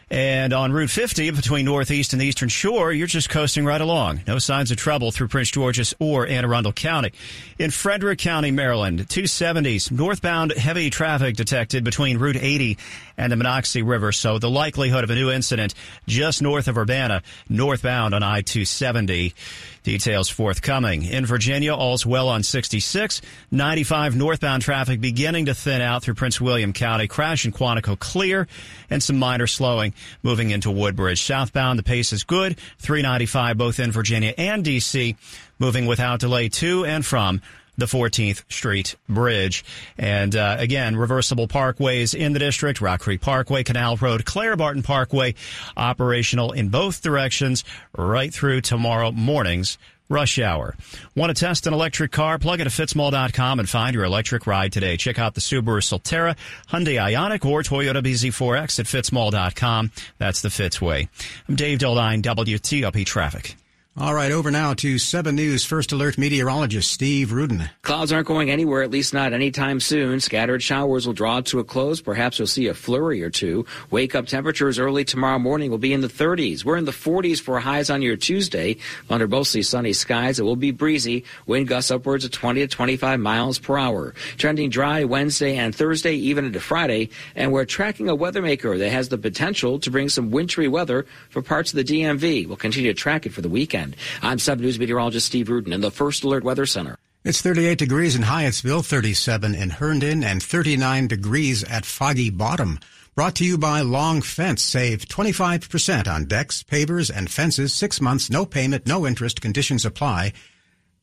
And 0.09 0.53
on 0.53 0.71
Route 0.71 0.89
50 0.89 1.29
between 1.29 1.65
Northeast 1.65 2.13
and 2.13 2.19
the 2.19 2.25
Eastern 2.25 2.49
Shore, 2.49 2.91
you're 2.91 3.05
just 3.05 3.29
coasting 3.29 3.65
right 3.65 3.79
along. 3.79 4.21
No 4.25 4.39
signs 4.39 4.71
of 4.71 4.77
trouble 4.77 5.11
through 5.11 5.27
Prince 5.27 5.51
George's 5.51 5.93
or 5.99 6.25
Anne 6.25 6.43
Arundel 6.43 6.73
County. 6.73 7.11
In 7.59 7.69
Frederick 7.69 8.17
County, 8.17 8.49
Maryland, 8.49 9.07
270s, 9.07 9.91
northbound 9.91 10.51
heavy 10.53 10.89
traffic 10.89 11.35
detected 11.35 11.83
between 11.83 12.17
Route 12.17 12.37
80 12.37 12.79
and 13.15 13.31
the 13.31 13.35
Monocacy 13.35 13.83
River. 13.83 14.11
So 14.11 14.39
the 14.39 14.49
likelihood 14.49 15.03
of 15.03 15.11
a 15.11 15.15
new 15.15 15.29
incident 15.29 15.75
just 16.07 16.41
north 16.41 16.67
of 16.67 16.79
Urbana, 16.79 17.21
northbound 17.47 18.15
on 18.15 18.23
I-270. 18.23 19.35
Details 19.83 20.29
forthcoming. 20.29 21.03
In 21.03 21.25
Virginia, 21.25 21.73
all's 21.73 22.05
well 22.05 22.29
on 22.29 22.43
66. 22.43 23.21
95 23.51 24.15
northbound 24.15 24.61
traffic 24.61 24.99
beginning 25.01 25.45
to 25.45 25.53
thin 25.53 25.81
out 25.81 26.03
through 26.03 26.15
Prince 26.15 26.41
William 26.41 26.73
County. 26.73 27.07
Crash 27.07 27.45
in 27.45 27.51
Quantico 27.51 27.97
clear 27.97 28.47
and 28.89 29.01
some 29.01 29.17
minor 29.17 29.47
slowing 29.47 29.93
moving 30.23 30.51
into 30.51 30.71
Woodbridge. 30.71 31.21
Southbound, 31.21 31.79
the 31.79 31.83
pace 31.83 32.11
is 32.13 32.23
good. 32.23 32.57
395 32.79 33.57
both 33.57 33.79
in 33.79 33.91
Virginia 33.91 34.33
and 34.37 34.63
D.C. 34.63 35.15
moving 35.59 35.85
without 35.85 36.19
delay 36.19 36.49
to 36.49 36.85
and 36.85 37.05
from 37.05 37.41
the 37.79 37.85
14th 37.85 38.43
Street 38.51 38.95
Bridge. 39.07 39.63
And 39.97 40.35
uh, 40.35 40.57
again, 40.59 40.95
reversible 40.95 41.47
parkways 41.47 42.13
in 42.13 42.33
the 42.33 42.39
district, 42.39 42.81
Rock 42.81 43.01
Creek 43.01 43.21
Parkway, 43.21 43.63
Canal 43.63 43.97
Road, 43.97 44.25
Clara 44.25 44.57
Barton 44.57 44.83
Parkway, 44.83 45.35
operational 45.75 46.51
in 46.51 46.69
both 46.69 47.01
directions 47.01 47.63
right 47.97 48.33
through 48.33 48.61
tomorrow 48.61 49.11
morning's 49.11 49.77
rush 50.09 50.39
hour. 50.39 50.75
Want 51.15 51.35
to 51.35 51.39
test 51.39 51.67
an 51.67 51.73
electric 51.73 52.11
car? 52.11 52.39
Plug 52.39 52.59
into 52.59 52.71
fitzmall.com 52.71 53.59
and 53.59 53.69
find 53.69 53.93
your 53.93 54.03
electric 54.03 54.47
ride 54.47 54.73
today. 54.73 54.97
Check 54.97 55.19
out 55.19 55.35
the 55.35 55.41
Subaru 55.41 55.81
Solterra, 55.81 56.35
Hyundai 56.69 56.95
Ioniq, 56.95 57.45
or 57.45 57.61
Toyota 57.61 58.03
BZ4X 58.03 58.79
at 58.79 58.85
fitzmall.com. 58.85 59.91
That's 60.17 60.41
the 60.41 60.49
Fitz 60.49 60.81
way. 60.81 61.09
I'm 61.47 61.55
Dave 61.55 61.79
Dildine, 61.79 62.21
WTOP 62.21 63.05
Traffic. 63.05 63.55
All 63.97 64.13
right, 64.13 64.31
over 64.31 64.49
now 64.49 64.73
to 64.75 64.97
7 64.97 65.35
News 65.35 65.65
First 65.65 65.91
Alert 65.91 66.17
meteorologist 66.17 66.89
Steve 66.89 67.33
Rudin. 67.33 67.69
Clouds 67.81 68.13
aren't 68.13 68.27
going 68.27 68.49
anywhere, 68.49 68.81
at 68.81 68.91
least 68.91 69.13
not 69.13 69.33
anytime 69.33 69.81
soon. 69.81 70.21
Scattered 70.21 70.63
showers 70.63 71.05
will 71.05 71.13
draw 71.13 71.41
to 71.41 71.59
a 71.59 71.65
close. 71.65 71.99
Perhaps 71.99 72.39
you'll 72.39 72.47
see 72.47 72.67
a 72.67 72.73
flurry 72.73 73.21
or 73.21 73.29
two. 73.29 73.65
Wake 73.91 74.15
up 74.15 74.27
temperatures 74.27 74.79
early 74.79 75.03
tomorrow 75.03 75.37
morning 75.37 75.69
will 75.69 75.79
be 75.79 75.91
in 75.91 75.99
the 75.99 76.07
30s. 76.07 76.63
We're 76.63 76.77
in 76.77 76.85
the 76.85 76.91
40s 76.91 77.41
for 77.41 77.59
highs 77.59 77.89
on 77.89 78.01
your 78.01 78.15
Tuesday. 78.15 78.77
Under 79.09 79.27
mostly 79.27 79.63
sunny 79.63 79.91
skies, 79.91 80.39
it 80.39 80.43
will 80.43 80.55
be 80.55 80.71
breezy. 80.71 81.25
Wind 81.45 81.67
gusts 81.67 81.91
upwards 81.91 82.23
of 82.23 82.31
20 82.31 82.61
to 82.61 82.67
25 82.67 83.19
miles 83.19 83.59
per 83.59 83.77
hour. 83.77 84.13
Trending 84.37 84.69
dry 84.69 85.03
Wednesday 85.03 85.57
and 85.57 85.75
Thursday, 85.75 86.13
even 86.13 86.45
into 86.45 86.61
Friday. 86.61 87.09
And 87.35 87.51
we're 87.51 87.65
tracking 87.65 88.07
a 88.07 88.15
weather 88.15 88.41
maker 88.41 88.77
that 88.77 88.91
has 88.91 89.09
the 89.09 89.17
potential 89.17 89.77
to 89.79 89.91
bring 89.91 90.07
some 90.07 90.31
wintry 90.31 90.69
weather 90.69 91.05
for 91.31 91.41
parts 91.41 91.73
of 91.73 91.77
the 91.77 91.83
DMV. 91.83 92.47
We'll 92.47 92.55
continue 92.55 92.93
to 92.93 92.97
track 92.97 93.25
it 93.25 93.33
for 93.33 93.41
the 93.41 93.49
weekend. 93.49 93.78
I'm 94.21 94.39
7 94.39 94.63
News 94.63 94.79
meteorologist 94.79 95.27
Steve 95.27 95.49
Rudin 95.49 95.73
in 95.73 95.81
the 95.81 95.91
First 95.91 96.23
Alert 96.23 96.43
Weather 96.43 96.65
Center. 96.65 96.97
It's 97.23 97.41
38 97.41 97.77
degrees 97.77 98.15
in 98.15 98.23
Hyattsville, 98.23 98.85
37 98.85 99.53
in 99.53 99.69
Herndon, 99.71 100.23
and 100.23 100.41
39 100.41 101.07
degrees 101.07 101.63
at 101.65 101.85
Foggy 101.85 102.29
Bottom. 102.29 102.79
Brought 103.13 103.35
to 103.35 103.45
you 103.45 103.57
by 103.57 103.81
Long 103.81 104.21
Fence. 104.21 104.61
Save 104.61 105.05
25% 105.05 106.07
on 106.07 106.25
decks, 106.25 106.63
pavers, 106.63 107.11
and 107.13 107.29
fences. 107.29 107.73
Six 107.73 107.99
months, 107.99 108.29
no 108.29 108.45
payment, 108.45 108.87
no 108.87 109.05
interest. 109.05 109.41
Conditions 109.41 109.85
apply. 109.85 110.31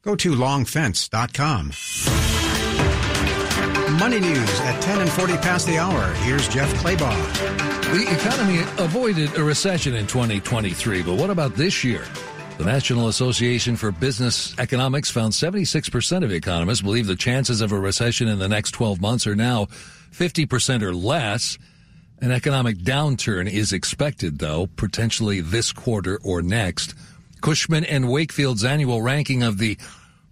Go 0.00 0.16
to 0.16 0.32
longfence.com. 0.32 1.72
Money 3.98 4.20
news 4.20 4.60
at 4.60 4.80
10 4.80 5.00
and 5.00 5.10
40 5.10 5.36
past 5.38 5.66
the 5.66 5.78
hour. 5.78 6.12
Here's 6.24 6.48
Jeff 6.48 6.72
Clabaugh. 6.74 7.92
The 7.92 8.10
economy 8.10 8.60
avoided 8.78 9.36
a 9.36 9.44
recession 9.44 9.94
in 9.94 10.06
2023, 10.06 11.02
but 11.02 11.14
what 11.14 11.30
about 11.30 11.54
this 11.54 11.84
year? 11.84 12.04
The 12.58 12.64
National 12.64 13.08
Association 13.08 13.76
for 13.76 13.92
Business 13.92 14.58
Economics 14.58 15.10
found 15.10 15.34
76% 15.34 16.24
of 16.24 16.32
economists 16.32 16.80
believe 16.80 17.06
the 17.06 17.14
chances 17.14 17.60
of 17.60 17.70
a 17.70 17.78
recession 17.78 18.28
in 18.28 18.38
the 18.38 18.48
next 18.48 18.70
12 18.70 18.98
months 18.98 19.26
are 19.26 19.36
now 19.36 19.66
50% 20.12 20.80
or 20.80 20.94
less. 20.94 21.58
An 22.22 22.32
economic 22.32 22.78
downturn 22.78 23.50
is 23.50 23.74
expected, 23.74 24.38
though, 24.38 24.68
potentially 24.76 25.42
this 25.42 25.70
quarter 25.70 26.18
or 26.24 26.40
next. 26.40 26.94
Cushman 27.42 27.84
and 27.84 28.08
Wakefield's 28.08 28.64
annual 28.64 29.02
ranking 29.02 29.42
of 29.42 29.58
the 29.58 29.76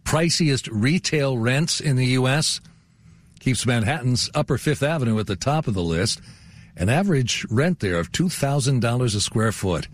priciest 0.05 0.67
retail 0.73 1.37
rents 1.37 1.79
in 1.79 1.97
the 1.97 2.07
U.S. 2.07 2.63
keeps 3.39 3.67
Manhattan's 3.67 4.31
Upper 4.35 4.57
Fifth 4.57 4.83
Avenue 4.83 5.19
at 5.19 5.27
the 5.27 5.37
top 5.37 5.67
of 5.67 5.75
the 5.75 5.83
list. 5.83 6.23
An 6.75 6.89
average 6.89 7.45
rent 7.51 7.81
there 7.81 7.99
of 7.99 8.13
$2,000 8.13 9.05
a 9.05 9.21
square 9.21 9.53
foot. 9.53 9.89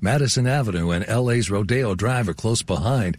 Madison 0.00 0.46
Avenue 0.46 0.90
and 0.90 1.06
LA's 1.06 1.50
Rodeo 1.50 1.94
Drive 1.94 2.28
are 2.28 2.34
close 2.34 2.62
behind. 2.62 3.18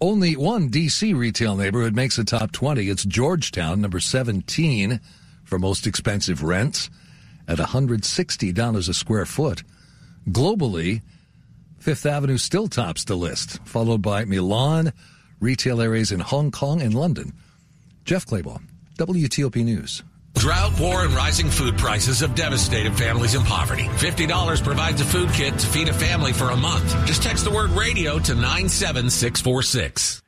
Only 0.00 0.36
one 0.36 0.68
D.C. 0.68 1.12
retail 1.12 1.56
neighborhood 1.56 1.94
makes 1.94 2.16
the 2.16 2.24
top 2.24 2.52
20. 2.52 2.88
It's 2.88 3.04
Georgetown, 3.04 3.80
number 3.80 4.00
17 4.00 5.00
for 5.44 5.58
most 5.58 5.86
expensive 5.86 6.42
rents 6.42 6.88
at 7.46 7.58
$160 7.58 8.88
a 8.88 8.94
square 8.94 9.26
foot. 9.26 9.62
Globally, 10.28 11.02
Fifth 11.78 12.06
Avenue 12.06 12.38
still 12.38 12.68
tops 12.68 13.04
the 13.04 13.16
list, 13.16 13.58
followed 13.66 14.02
by 14.02 14.24
Milan, 14.24 14.92
retail 15.40 15.80
areas 15.80 16.12
in 16.12 16.20
Hong 16.20 16.50
Kong 16.50 16.80
and 16.80 16.94
London. 16.94 17.32
Jeff 18.04 18.26
Clabaugh, 18.26 18.62
WTOP 18.98 19.64
News. 19.64 20.02
Drought, 20.38 20.78
war, 20.78 21.04
and 21.04 21.12
rising 21.14 21.50
food 21.50 21.76
prices 21.76 22.20
have 22.20 22.36
devastated 22.36 22.96
families 22.96 23.34
in 23.34 23.42
poverty. 23.42 23.84
$50 23.84 24.62
provides 24.62 25.00
a 25.00 25.04
food 25.04 25.30
kit 25.30 25.58
to 25.58 25.66
feed 25.66 25.88
a 25.88 25.92
family 25.92 26.32
for 26.32 26.50
a 26.50 26.56
month. 26.56 26.88
Just 27.06 27.24
text 27.24 27.44
the 27.44 27.50
word 27.50 27.70
radio 27.70 28.20
to 28.20 28.34
97646. 28.36 30.22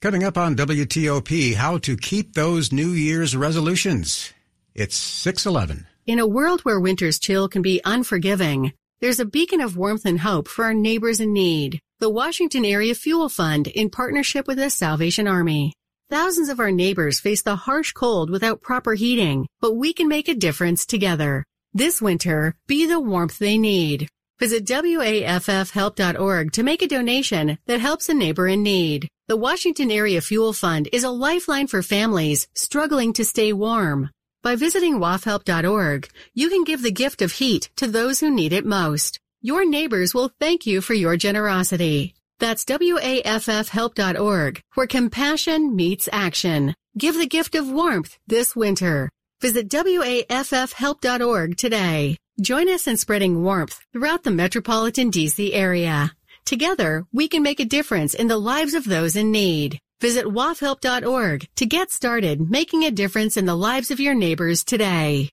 Coming 0.00 0.24
up 0.24 0.36
on 0.36 0.56
WTOP, 0.56 1.54
how 1.54 1.78
to 1.78 1.96
keep 1.96 2.34
those 2.34 2.72
New 2.72 2.88
Year's 2.88 3.36
resolutions. 3.36 4.32
It's 4.74 4.96
611. 4.96 5.86
In 6.06 6.18
a 6.18 6.26
world 6.26 6.62
where 6.62 6.80
winter's 6.80 7.20
chill 7.20 7.48
can 7.48 7.62
be 7.62 7.80
unforgiving, 7.84 8.72
there's 9.00 9.20
a 9.20 9.24
beacon 9.24 9.60
of 9.60 9.76
warmth 9.76 10.04
and 10.04 10.18
hope 10.18 10.48
for 10.48 10.64
our 10.64 10.74
neighbors 10.74 11.20
in 11.20 11.32
need. 11.32 11.78
The 12.00 12.10
Washington 12.10 12.64
Area 12.64 12.96
Fuel 12.96 13.28
Fund 13.28 13.68
in 13.68 13.90
partnership 13.90 14.48
with 14.48 14.58
the 14.58 14.70
Salvation 14.70 15.28
Army. 15.28 15.72
Thousands 16.12 16.50
of 16.50 16.60
our 16.60 16.70
neighbors 16.70 17.20
face 17.20 17.40
the 17.40 17.56
harsh 17.56 17.92
cold 17.92 18.28
without 18.28 18.60
proper 18.60 18.92
heating, 18.92 19.46
but 19.62 19.76
we 19.76 19.94
can 19.94 20.08
make 20.08 20.28
a 20.28 20.34
difference 20.34 20.84
together. 20.84 21.42
This 21.72 22.02
winter, 22.02 22.54
be 22.66 22.84
the 22.84 23.00
warmth 23.00 23.38
they 23.38 23.56
need. 23.56 24.08
Visit 24.38 24.66
WAFFhelp.org 24.66 26.52
to 26.52 26.62
make 26.62 26.82
a 26.82 26.86
donation 26.86 27.56
that 27.64 27.80
helps 27.80 28.10
a 28.10 28.12
neighbor 28.12 28.46
in 28.46 28.62
need. 28.62 29.08
The 29.28 29.38
Washington 29.38 29.90
Area 29.90 30.20
Fuel 30.20 30.52
Fund 30.52 30.86
is 30.92 31.04
a 31.04 31.08
lifeline 31.08 31.66
for 31.66 31.82
families 31.82 32.46
struggling 32.54 33.14
to 33.14 33.24
stay 33.24 33.54
warm. 33.54 34.10
By 34.42 34.54
visiting 34.54 34.98
WAFHelp.org, 34.98 36.10
you 36.34 36.50
can 36.50 36.64
give 36.64 36.82
the 36.82 36.92
gift 36.92 37.22
of 37.22 37.32
heat 37.32 37.70
to 37.76 37.86
those 37.86 38.20
who 38.20 38.30
need 38.30 38.52
it 38.52 38.66
most. 38.66 39.18
Your 39.40 39.64
neighbors 39.64 40.12
will 40.12 40.30
thank 40.38 40.66
you 40.66 40.82
for 40.82 40.92
your 40.92 41.16
generosity. 41.16 42.14
That's 42.42 42.64
WAFFhelp.org, 42.64 44.60
where 44.74 44.86
compassion 44.88 45.76
meets 45.76 46.08
action. 46.10 46.74
Give 46.98 47.14
the 47.16 47.28
gift 47.28 47.54
of 47.54 47.70
warmth 47.70 48.18
this 48.26 48.56
winter. 48.56 49.08
Visit 49.40 49.68
WAFFhelp.org 49.68 51.56
today. 51.56 52.16
Join 52.40 52.68
us 52.68 52.88
in 52.88 52.96
spreading 52.96 53.44
warmth 53.44 53.78
throughout 53.92 54.24
the 54.24 54.32
metropolitan 54.32 55.12
DC 55.12 55.50
area. 55.52 56.10
Together, 56.44 57.04
we 57.12 57.28
can 57.28 57.44
make 57.44 57.60
a 57.60 57.64
difference 57.64 58.12
in 58.12 58.26
the 58.26 58.38
lives 58.38 58.74
of 58.74 58.86
those 58.86 59.14
in 59.14 59.30
need. 59.30 59.78
Visit 60.00 60.24
WAFHelp.org 60.26 61.46
to 61.54 61.64
get 61.64 61.92
started 61.92 62.50
making 62.50 62.82
a 62.82 62.90
difference 62.90 63.36
in 63.36 63.46
the 63.46 63.54
lives 63.54 63.92
of 63.92 64.00
your 64.00 64.14
neighbors 64.14 64.64
today. 64.64 65.30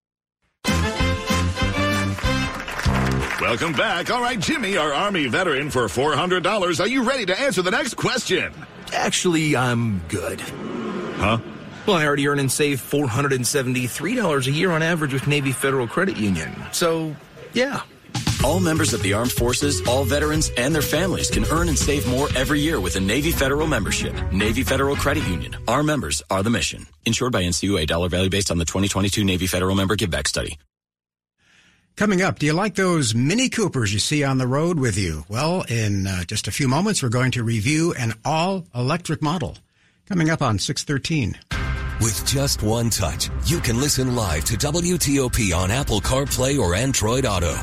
Welcome 3.41 3.72
back. 3.72 4.12
All 4.12 4.22
right, 4.22 4.38
Jimmy, 4.38 4.75
our 4.75 4.93
Army 4.93 5.27
veteran 5.27 5.69
for 5.69 5.86
$400. 5.86 6.79
Are 6.81 6.88
you 6.88 7.03
ready 7.03 7.25
to 7.25 7.39
answer 7.39 7.62
the 7.62 7.72
next 7.72 7.93
question? 7.93 8.53
Actually, 8.91 9.55
I'm 9.55 10.00
good. 10.10 10.41
Huh? 10.41 11.38
Well, 11.88 11.96
I 11.96 12.05
already 12.05 12.27
earn 12.27 12.39
and 12.39 12.51
save 12.51 12.81
$473 12.81 14.48
a 14.48 14.51
year 14.51 14.72
on 14.72 14.84
average 14.84 15.13
with 15.13 15.25
Navy 15.25 15.53
Federal 15.53 15.88
Credit 15.88 16.17
Union. 16.17 16.53
So, 16.74 17.15
yeah. 17.53 17.81
All 18.43 18.60
members 18.60 18.93
of 18.93 19.01
the 19.03 19.13
armed 19.13 19.31
forces, 19.31 19.88
all 19.88 20.03
veterans, 20.03 20.51
and 20.58 20.75
their 20.75 20.81
families 20.81 21.31
can 21.31 21.46
earn 21.46 21.69
and 21.69 21.77
save 21.77 22.05
more 22.08 22.27
every 22.36 22.60
year 22.60 22.81
with 22.81 22.98
a 22.98 23.00
Navy 23.00 23.31
Federal 23.31 23.67
membership. 23.67 24.13
Navy 24.34 24.63
Federal 24.63 24.98
Credit 24.98 25.25
Union. 25.29 25.55
Our 25.65 25.81
members 25.84 26.22
are 26.29 26.43
the 26.43 26.50
mission. 26.50 26.88
Insured 27.05 27.31
by 27.31 27.43
NCUA. 27.43 27.88
Dollar 27.88 28.10
value 28.10 28.29
based 28.29 28.51
on 28.51 28.58
the 28.58 28.65
2022 28.65 29.24
Navy 29.24 29.48
Federal 29.48 29.75
Member 29.75 29.96
Giveback 29.96 30.27
Study. 30.27 30.58
Coming 31.96 32.22
up, 32.22 32.39
do 32.39 32.46
you 32.46 32.53
like 32.53 32.75
those 32.75 33.13
Mini 33.13 33.50
Coopers 33.50 33.93
you 33.93 34.00
see 34.00 34.24
on 34.24 34.38
the 34.38 34.48
road 34.48 34.79
with 34.79 34.98
you? 34.98 35.25
Well, 35.27 35.65
in 35.67 36.08
uh, 36.08 36.24
just 36.24 36.48
a 36.48 36.51
few 36.51 36.67
moments, 36.67 37.03
we're 37.03 37.10
going 37.10 37.31
to 37.31 37.43
review 37.43 37.93
an 37.93 38.13
all-electric 38.24 39.22
model. 39.22 39.58
Coming 40.08 40.29
up 40.29 40.41
on 40.41 40.60
613. 40.60 41.38
With 42.00 42.25
just 42.25 42.63
one 42.63 42.89
touch, 42.89 43.29
you 43.46 43.60
can 43.60 43.81
listen 43.81 44.15
live 44.15 44.46
to 44.46 44.55
WTOP 44.55 45.53
on 45.53 45.69
Apple 45.72 46.00
CarPlay 46.00 46.58
or 46.58 46.74
Android 46.74 47.25
Auto. 47.25 47.53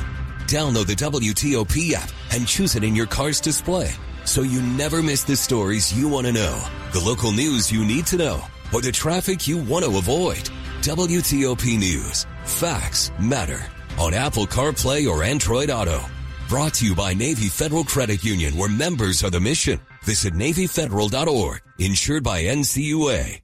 Download 0.45 0.85
the 0.85 0.95
WTOP 0.95 1.93
app 1.93 2.11
and 2.31 2.47
choose 2.47 2.75
it 2.75 2.83
in 2.83 2.95
your 2.95 3.07
car's 3.07 3.41
display 3.41 3.91
so 4.23 4.43
you 4.43 4.61
never 4.61 5.01
miss 5.01 5.23
the 5.23 5.35
stories 5.35 5.97
you 5.97 6.07
want 6.07 6.27
to 6.27 6.33
know, 6.33 6.61
the 6.91 6.99
local 6.99 7.31
news 7.31 7.71
you 7.71 7.83
need 7.85 8.05
to 8.05 8.17
know, 8.17 8.41
or 8.73 8.81
the 8.81 8.91
traffic 8.91 9.47
you 9.47 9.57
want 9.57 9.83
to 9.85 9.97
avoid. 9.97 10.49
WTOP 10.81 11.79
News. 11.79 12.27
Facts 12.43 13.11
matter 13.19 13.65
on 13.97 14.13
Apple 14.13 14.45
CarPlay 14.45 15.09
or 15.09 15.23
Android 15.23 15.69
Auto. 15.69 16.01
Brought 16.49 16.75
to 16.75 16.85
you 16.85 16.95
by 16.95 17.13
Navy 17.13 17.49
Federal 17.49 17.83
Credit 17.83 18.23
Union, 18.23 18.55
where 18.55 18.69
members 18.69 19.23
are 19.23 19.29
the 19.29 19.39
mission. 19.39 19.79
Visit 20.03 20.33
NavyFederal.org, 20.33 21.61
insured 21.79 22.23
by 22.23 22.43
NCUA. 22.43 23.41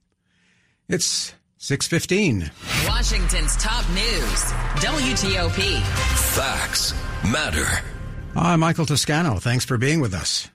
It's 0.88 1.34
615. 1.58 2.50
Washington's 2.86 3.56
top 3.56 3.88
news, 3.90 4.42
WTOP. 4.84 5.80
Facts 6.34 6.92
matter. 7.24 7.66
I'm 8.36 8.60
Michael 8.60 8.84
Toscano. 8.84 9.36
Thanks 9.36 9.64
for 9.64 9.78
being 9.78 10.00
with 10.00 10.12
us. 10.12 10.48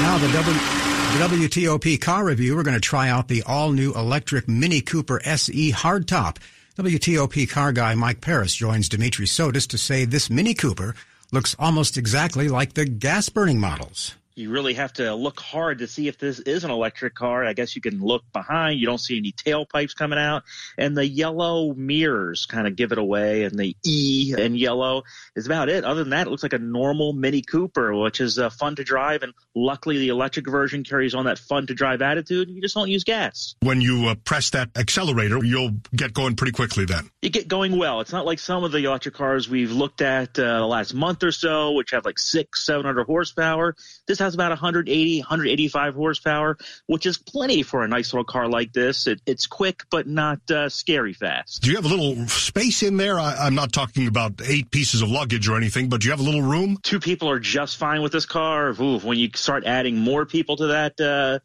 Now 0.00 0.18
the 0.18 0.28
W. 0.32 0.75
WTOP 1.16 1.98
car 1.98 2.26
review, 2.26 2.54
we're 2.54 2.62
going 2.62 2.74
to 2.74 2.80
try 2.80 3.08
out 3.08 3.28
the 3.28 3.42
all-new 3.44 3.94
electric 3.94 4.46
Mini 4.48 4.82
Cooper 4.82 5.18
SE 5.24 5.72
hardtop. 5.72 6.36
WTOP 6.78 7.48
car 7.48 7.72
guy 7.72 7.94
Mike 7.94 8.20
Paris 8.20 8.54
joins 8.54 8.88
Dimitri 8.88 9.24
Sotis 9.24 9.66
to 9.68 9.78
say 9.78 10.04
this 10.04 10.28
Mini 10.28 10.52
Cooper 10.52 10.94
looks 11.32 11.56
almost 11.58 11.96
exactly 11.96 12.48
like 12.48 12.74
the 12.74 12.84
gas 12.84 13.30
burning 13.30 13.58
models 13.58 14.14
you 14.36 14.50
really 14.50 14.74
have 14.74 14.92
to 14.92 15.14
look 15.14 15.40
hard 15.40 15.78
to 15.78 15.86
see 15.86 16.08
if 16.08 16.18
this 16.18 16.38
is 16.40 16.62
an 16.62 16.70
electric 16.70 17.14
car. 17.14 17.44
I 17.44 17.54
guess 17.54 17.74
you 17.74 17.80
can 17.80 18.00
look 18.00 18.22
behind. 18.34 18.78
You 18.78 18.86
don't 18.86 19.00
see 19.00 19.16
any 19.16 19.32
tailpipes 19.32 19.96
coming 19.96 20.18
out. 20.18 20.42
And 20.76 20.94
the 20.94 21.06
yellow 21.06 21.72
mirrors 21.72 22.44
kind 22.44 22.66
of 22.66 22.76
give 22.76 22.92
it 22.92 22.98
away. 22.98 23.44
And 23.44 23.58
the 23.58 23.74
E 23.84 24.34
in 24.36 24.54
yellow 24.54 25.04
is 25.34 25.46
about 25.46 25.70
it. 25.70 25.84
Other 25.84 26.04
than 26.04 26.10
that, 26.10 26.26
it 26.26 26.30
looks 26.30 26.42
like 26.42 26.52
a 26.52 26.58
normal 26.58 27.14
Mini 27.14 27.40
Cooper, 27.40 27.94
which 27.94 28.20
is 28.20 28.38
uh, 28.38 28.50
fun 28.50 28.76
to 28.76 28.84
drive. 28.84 29.22
And 29.22 29.32
luckily, 29.54 29.96
the 29.96 30.08
electric 30.08 30.46
version 30.50 30.84
carries 30.84 31.14
on 31.14 31.24
that 31.24 31.38
fun 31.38 31.66
to 31.68 31.74
drive 31.74 32.02
attitude. 32.02 32.50
You 32.50 32.60
just 32.60 32.74
don't 32.74 32.90
use 32.90 33.04
gas. 33.04 33.54
When 33.60 33.80
you 33.80 34.08
uh, 34.08 34.16
press 34.16 34.50
that 34.50 34.68
accelerator, 34.76 35.42
you'll 35.42 35.76
get 35.94 36.12
going 36.12 36.36
pretty 36.36 36.52
quickly 36.52 36.84
then. 36.84 37.08
You 37.22 37.30
get 37.30 37.48
going 37.48 37.78
well. 37.78 38.02
It's 38.02 38.12
not 38.12 38.26
like 38.26 38.38
some 38.38 38.64
of 38.64 38.72
the 38.72 38.84
electric 38.84 39.14
cars 39.14 39.48
we've 39.48 39.72
looked 39.72 40.02
at 40.02 40.38
uh, 40.38 40.58
the 40.58 40.66
last 40.66 40.92
month 40.92 41.22
or 41.22 41.32
so, 41.32 41.72
which 41.72 41.92
have 41.92 42.04
like 42.04 42.18
six, 42.18 42.66
700 42.66 43.04
horsepower. 43.04 43.74
This 44.06 44.25
has 44.26 44.34
about 44.34 44.50
180, 44.50 45.20
185 45.20 45.94
horsepower, 45.94 46.58
which 46.86 47.06
is 47.06 47.16
plenty 47.16 47.62
for 47.62 47.82
a 47.82 47.88
nice 47.88 48.12
little 48.12 48.24
car 48.24 48.48
like 48.48 48.72
this. 48.72 49.06
It, 49.06 49.20
it's 49.24 49.46
quick, 49.46 49.84
but 49.90 50.06
not 50.06 50.50
uh, 50.50 50.68
scary 50.68 51.12
fast. 51.12 51.62
Do 51.62 51.70
you 51.70 51.76
have 51.76 51.84
a 51.84 51.88
little 51.88 52.26
space 52.28 52.82
in 52.82 52.96
there? 52.96 53.18
I, 53.18 53.46
am 53.46 53.54
not 53.54 53.72
talking 53.72 54.06
about 54.06 54.40
eight 54.44 54.70
pieces 54.70 55.02
of 55.02 55.10
luggage 55.10 55.48
or 55.48 55.56
anything, 55.56 55.88
but 55.88 56.00
do 56.00 56.06
you 56.06 56.10
have 56.10 56.20
a 56.20 56.24
little 56.24 56.42
room? 56.42 56.78
Two 56.82 57.00
people 57.00 57.30
are 57.30 57.40
just 57.40 57.76
fine 57.76 58.02
with 58.02 58.12
this 58.12 58.26
car. 58.26 58.70
Ooh, 58.80 58.98
when 58.98 59.18
you 59.18 59.30
start 59.34 59.64
adding 59.64 59.96
more 59.96 60.26
people 60.26 60.56
to 60.56 60.66
that, 60.68 61.00
uh, 61.00 61.38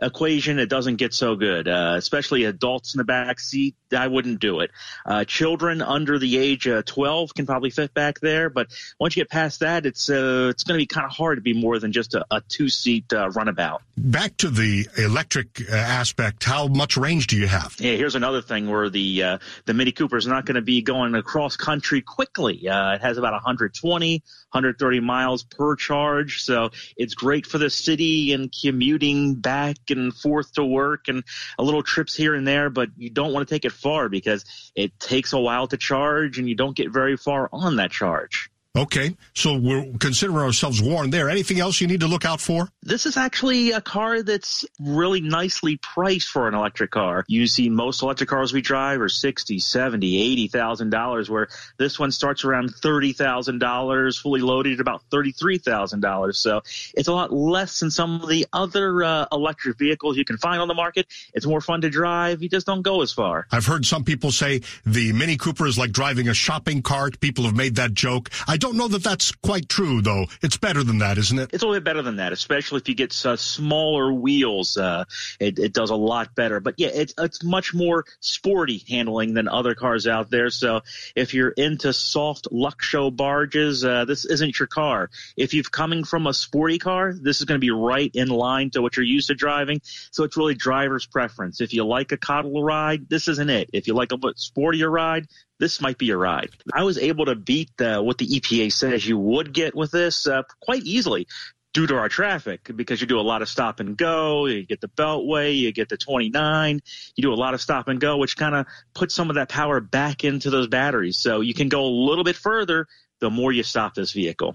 equation, 0.00 0.58
it 0.58 0.68
doesn't 0.68 0.96
get 0.96 1.14
so 1.14 1.36
good, 1.36 1.68
uh, 1.68 1.94
especially 1.96 2.44
adults 2.44 2.94
in 2.94 2.98
the 2.98 3.04
back 3.04 3.40
seat. 3.40 3.74
I 3.96 4.06
wouldn't 4.06 4.40
do 4.40 4.60
it. 4.60 4.70
Uh, 5.06 5.24
children 5.24 5.82
under 5.82 6.18
the 6.18 6.38
age 6.38 6.66
of 6.66 6.84
12 6.84 7.34
can 7.34 7.46
probably 7.46 7.70
fit 7.70 7.94
back 7.94 8.20
there, 8.20 8.50
but 8.50 8.68
once 9.00 9.16
you 9.16 9.22
get 9.22 9.30
past 9.30 9.60
that, 9.60 9.86
it's 9.86 10.10
uh, 10.10 10.48
it's 10.50 10.64
going 10.64 10.78
to 10.78 10.82
be 10.82 10.86
kind 10.86 11.06
of 11.06 11.12
hard 11.12 11.38
to 11.38 11.42
be 11.42 11.54
more 11.54 11.78
than 11.78 11.92
just 11.92 12.14
a, 12.14 12.24
a 12.30 12.42
two 12.48 12.68
seat 12.68 13.12
uh, 13.12 13.30
runabout. 13.30 13.82
Back 13.96 14.36
to 14.38 14.50
the 14.50 14.88
electric 14.96 15.62
uh, 15.70 15.74
aspect, 15.74 16.44
how 16.44 16.68
much 16.68 16.96
range 16.96 17.26
do 17.26 17.36
you 17.36 17.46
have? 17.46 17.76
Yeah, 17.78 17.94
here's 17.94 18.14
another 18.14 18.42
thing 18.42 18.68
where 18.68 18.90
the 18.90 19.22
uh, 19.22 19.38
the 19.64 19.74
Mini 19.74 19.92
Cooper 19.92 20.16
is 20.16 20.26
not 20.26 20.44
going 20.44 20.56
to 20.56 20.62
be 20.62 20.82
going 20.82 21.14
across 21.14 21.56
country 21.56 22.02
quickly. 22.02 22.68
Uh, 22.68 22.94
it 22.94 23.00
has 23.00 23.18
about 23.18 23.32
120, 23.32 24.12
130 24.52 25.00
miles 25.00 25.44
per 25.44 25.76
charge, 25.76 26.42
so 26.42 26.70
it's 26.96 27.14
great 27.14 27.46
for 27.46 27.58
the 27.58 27.70
city 27.70 28.32
and 28.32 28.54
commuting 28.62 29.34
back 29.34 29.76
and 29.96 30.14
forth 30.14 30.52
to 30.54 30.64
work 30.64 31.08
and 31.08 31.24
a 31.58 31.62
little 31.62 31.82
trips 31.82 32.14
here 32.14 32.34
and 32.34 32.46
there. 32.46 32.70
But 32.70 32.90
you 32.96 33.10
don't 33.10 33.32
want 33.32 33.48
to 33.48 33.54
take 33.54 33.64
it 33.64 33.72
far 33.72 34.08
because 34.08 34.44
it 34.74 34.98
takes 35.00 35.32
a 35.32 35.38
while 35.38 35.66
to 35.68 35.76
charge 35.76 36.38
and 36.38 36.48
you 36.48 36.54
don't 36.54 36.76
get 36.76 36.90
very 36.90 37.16
far 37.16 37.48
on 37.52 37.76
that 37.76 37.90
charge. 37.90 38.50
Okay, 38.76 39.16
so 39.34 39.58
we're 39.58 39.86
considering 39.98 40.38
ourselves 40.38 40.80
warned 40.80 41.12
there. 41.12 41.28
Anything 41.28 41.58
else 41.58 41.80
you 41.80 41.86
need 41.86 42.00
to 42.00 42.06
look 42.06 42.24
out 42.24 42.40
for? 42.40 42.68
This 42.82 43.06
is 43.06 43.16
actually 43.16 43.72
a 43.72 43.80
car 43.80 44.22
that's 44.22 44.64
really 44.78 45.20
nicely 45.20 45.78
priced 45.78 46.28
for 46.28 46.46
an 46.46 46.54
electric 46.54 46.92
car. 46.92 47.24
You 47.26 47.46
see 47.46 47.70
most 47.70 48.02
electric 48.02 48.28
cars 48.28 48.52
we 48.52 48.60
drive 48.60 49.00
are 49.00 49.08
sixty, 49.08 49.58
seventy, 49.58 50.20
eighty 50.22 50.48
thousand 50.48 50.90
dollars, 50.90 51.28
where 51.28 51.48
this 51.78 51.98
one 51.98 52.12
starts 52.12 52.44
around 52.44 52.70
thirty 52.70 53.12
thousand 53.12 53.58
dollars, 53.58 54.18
fully 54.18 54.42
loaded 54.42 54.74
at 54.74 54.80
about 54.80 55.02
thirty-three 55.10 55.58
thousand 55.58 56.00
dollars. 56.00 56.38
So 56.38 56.60
it's 56.94 57.08
a 57.08 57.12
lot 57.12 57.32
less 57.32 57.80
than 57.80 57.90
some 57.90 58.20
of 58.20 58.28
the 58.28 58.46
other 58.52 59.02
uh, 59.02 59.26
electric 59.32 59.78
vehicles 59.78 60.16
you 60.16 60.24
can 60.24 60.36
find 60.36 60.60
on 60.60 60.68
the 60.68 60.74
market. 60.74 61.06
It's 61.34 61.46
more 61.46 61.60
fun 61.60 61.80
to 61.80 61.90
drive. 61.90 62.42
You 62.42 62.48
just 62.48 62.66
don't 62.66 62.82
go 62.82 63.02
as 63.02 63.12
far. 63.12 63.46
I've 63.50 63.66
heard 63.66 63.86
some 63.86 64.04
people 64.04 64.30
say 64.30 64.60
the 64.86 65.12
Mini 65.14 65.36
Cooper 65.36 65.66
is 65.66 65.78
like 65.78 65.90
driving 65.90 66.28
a 66.28 66.34
shopping 66.34 66.82
cart. 66.82 67.18
People 67.18 67.44
have 67.44 67.56
made 67.56 67.74
that 67.76 67.92
joke. 67.94 68.30
I 68.46 68.57
don't 68.58 68.68
don't 68.68 68.76
know 68.76 68.88
that 68.88 69.02
that's 69.02 69.32
quite 69.32 69.68
true, 69.68 70.02
though. 70.02 70.26
It's 70.42 70.58
better 70.58 70.84
than 70.84 70.98
that, 70.98 71.16
isn't 71.16 71.38
it? 71.38 71.50
It's 71.54 71.62
a 71.62 71.66
little 71.66 71.80
bit 71.80 71.84
better 71.84 72.02
than 72.02 72.16
that, 72.16 72.34
especially 72.34 72.80
if 72.80 72.88
you 72.88 72.94
get 72.94 73.14
uh, 73.24 73.36
smaller 73.36 74.12
wheels. 74.12 74.76
Uh, 74.76 75.04
it, 75.40 75.58
it, 75.58 75.72
does 75.72 75.88
a 75.88 75.96
lot 75.96 76.34
better. 76.34 76.60
But 76.60 76.74
yeah, 76.76 76.88
it's 76.92 77.14
it's 77.18 77.42
much 77.42 77.72
more 77.72 78.04
sporty 78.20 78.84
handling 78.88 79.32
than 79.32 79.48
other 79.48 79.74
cars 79.74 80.06
out 80.06 80.28
there. 80.28 80.50
So 80.50 80.82
if 81.16 81.32
you're 81.32 81.50
into 81.50 81.94
soft 81.94 82.48
luck 82.50 82.82
show 82.82 83.10
barges, 83.10 83.84
uh, 83.84 84.04
this 84.04 84.26
isn't 84.26 84.58
your 84.58 84.68
car. 84.68 85.08
If 85.36 85.54
you're 85.54 85.64
coming 85.64 86.04
from 86.04 86.26
a 86.26 86.34
sporty 86.34 86.78
car, 86.78 87.14
this 87.14 87.40
is 87.40 87.46
going 87.46 87.58
to 87.58 87.64
be 87.64 87.70
right 87.70 88.10
in 88.12 88.28
line 88.28 88.70
to 88.70 88.82
what 88.82 88.96
you're 88.96 89.06
used 89.06 89.28
to 89.28 89.34
driving. 89.34 89.80
So 90.10 90.24
it's 90.24 90.36
really 90.36 90.54
driver's 90.54 91.06
preference. 91.06 91.60
If 91.60 91.72
you 91.72 91.86
like 91.86 92.12
a 92.12 92.18
coddle 92.18 92.62
ride, 92.62 93.08
this 93.08 93.28
isn't 93.28 93.48
it. 93.48 93.70
If 93.72 93.86
you 93.86 93.94
like 93.94 94.12
a 94.12 94.18
sportier 94.18 94.90
ride, 94.90 95.26
this 95.58 95.80
might 95.80 95.98
be 95.98 96.10
a 96.10 96.16
ride. 96.16 96.50
I 96.72 96.84
was 96.84 96.98
able 96.98 97.26
to 97.26 97.34
beat 97.34 97.70
uh, 97.80 98.00
what 98.00 98.18
the 98.18 98.26
EPA 98.26 98.72
says 98.72 99.06
you 99.06 99.18
would 99.18 99.52
get 99.52 99.74
with 99.74 99.90
this 99.90 100.26
uh, 100.26 100.42
quite 100.60 100.82
easily 100.84 101.26
due 101.74 101.86
to 101.86 101.96
our 101.96 102.08
traffic 102.08 102.70
because 102.74 103.00
you 103.00 103.06
do 103.06 103.20
a 103.20 103.22
lot 103.22 103.42
of 103.42 103.48
stop 103.48 103.80
and 103.80 103.96
go. 103.96 104.46
You 104.46 104.64
get 104.64 104.80
the 104.80 104.88
Beltway, 104.88 105.56
you 105.56 105.72
get 105.72 105.88
the 105.88 105.96
29, 105.96 106.80
you 107.16 107.22
do 107.22 107.32
a 107.32 107.34
lot 107.34 107.54
of 107.54 107.60
stop 107.60 107.88
and 107.88 108.00
go, 108.00 108.16
which 108.16 108.36
kind 108.36 108.54
of 108.54 108.66
puts 108.94 109.14
some 109.14 109.30
of 109.30 109.36
that 109.36 109.48
power 109.48 109.80
back 109.80 110.24
into 110.24 110.50
those 110.50 110.68
batteries. 110.68 111.18
So 111.18 111.40
you 111.40 111.54
can 111.54 111.68
go 111.68 111.84
a 111.84 111.94
little 112.08 112.24
bit 112.24 112.36
further 112.36 112.86
the 113.20 113.30
more 113.30 113.52
you 113.52 113.62
stop 113.62 113.94
this 113.94 114.12
vehicle. 114.12 114.54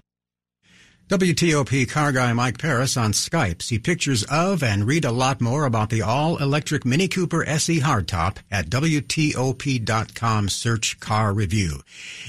WTOP 1.10 1.86
car 1.90 2.12
guy 2.12 2.32
Mike 2.32 2.56
Paris 2.56 2.96
on 2.96 3.12
Skype. 3.12 3.60
See 3.60 3.78
pictures 3.78 4.24
of 4.24 4.62
and 4.62 4.86
read 4.86 5.04
a 5.04 5.12
lot 5.12 5.38
more 5.38 5.66
about 5.66 5.90
the 5.90 6.00
all-electric 6.00 6.86
Mini 6.86 7.08
Cooper 7.08 7.44
SE 7.46 7.80
hardtop 7.80 8.38
at 8.50 8.70
WTOP.com 8.70 10.48
search 10.48 10.98
car 11.00 11.34
review. 11.34 11.82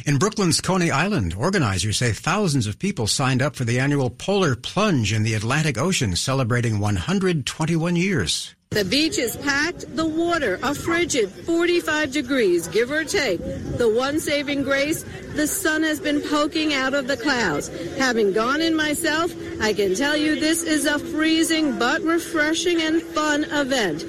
In 0.05 0.17
Brooklyn's 0.17 0.59
Coney 0.59 0.91
Island, 0.91 1.35
organizers 1.35 1.95
say 1.99 2.11
thousands 2.11 2.67
of 2.67 2.77
people 2.77 3.07
signed 3.07 3.41
up 3.41 3.55
for 3.55 3.63
the 3.63 3.79
annual 3.79 4.09
Polar 4.09 4.57
Plunge 4.57 5.13
in 5.13 5.23
the 5.23 5.35
Atlantic 5.35 5.77
Ocean 5.77 6.13
celebrating 6.17 6.77
121 6.79 7.95
years. 7.95 8.55
The 8.71 8.83
beach 8.83 9.17
is 9.17 9.37
packed, 9.37 9.95
the 9.95 10.05
water 10.05 10.59
a 10.61 10.75
frigid 10.75 11.29
45 11.29 12.11
degrees, 12.11 12.67
give 12.67 12.91
or 12.91 13.05
take. 13.05 13.39
The 13.39 13.89
one 13.89 14.19
saving 14.19 14.63
grace, 14.63 15.03
the 15.33 15.47
sun 15.47 15.83
has 15.83 15.99
been 15.99 16.21
poking 16.21 16.73
out 16.73 16.93
of 16.93 17.07
the 17.07 17.15
clouds. 17.15 17.69
Having 17.97 18.33
gone 18.33 18.61
in 18.61 18.75
myself, 18.75 19.33
I 19.61 19.73
can 19.73 19.95
tell 19.95 20.17
you 20.17 20.37
this 20.39 20.63
is 20.63 20.85
a 20.85 20.99
freezing 20.99 21.79
but 21.79 22.01
refreshing 22.01 22.81
and 22.81 23.01
fun 23.01 23.45
event. 23.45 24.03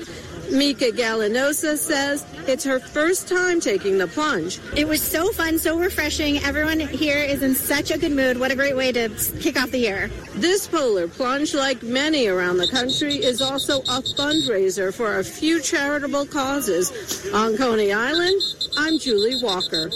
Mika 0.51 0.87
Gallinosa 0.87 1.77
says 1.77 2.25
it's 2.47 2.65
her 2.65 2.79
first 2.79 3.29
time 3.29 3.61
taking 3.61 3.99
the 3.99 4.07
plunge. 4.07 4.61
It 4.77 4.87
was 4.87 5.03
so 5.03 5.33
fun, 5.33 5.59
so 5.59 5.79
refreshing. 5.79 6.39
Everyone 6.39 6.81
here 6.81 7.19
is 7.19 7.43
in 7.43 7.55
such 7.55 7.91
a 7.91 7.99
good 7.99 8.13
mood. 8.13 8.39
What 8.39 8.51
a 8.51 8.57
great 8.57 8.77
way 8.77 8.93
to 8.93 9.09
kick 9.41 9.61
off 9.61 9.71
the 9.71 9.79
year. 9.79 10.09
This 10.35 10.67
polar 10.67 11.09
plunge, 11.09 11.55
like 11.55 11.83
many 11.83 12.29
around 12.29 12.59
the 12.59 12.69
country, 12.69 13.17
is 13.17 13.43
also 13.43 13.81
a 13.81 14.03
fundraiser 14.03 14.95
for 14.95 15.19
a 15.19 15.25
few 15.25 15.61
charitable 15.61 16.27
causes. 16.27 17.31
On 17.33 17.57
Coney 17.57 17.93
Island, 17.93 18.41
I'm 18.77 18.99
Julie 18.99 19.43
Walker. 19.43 19.91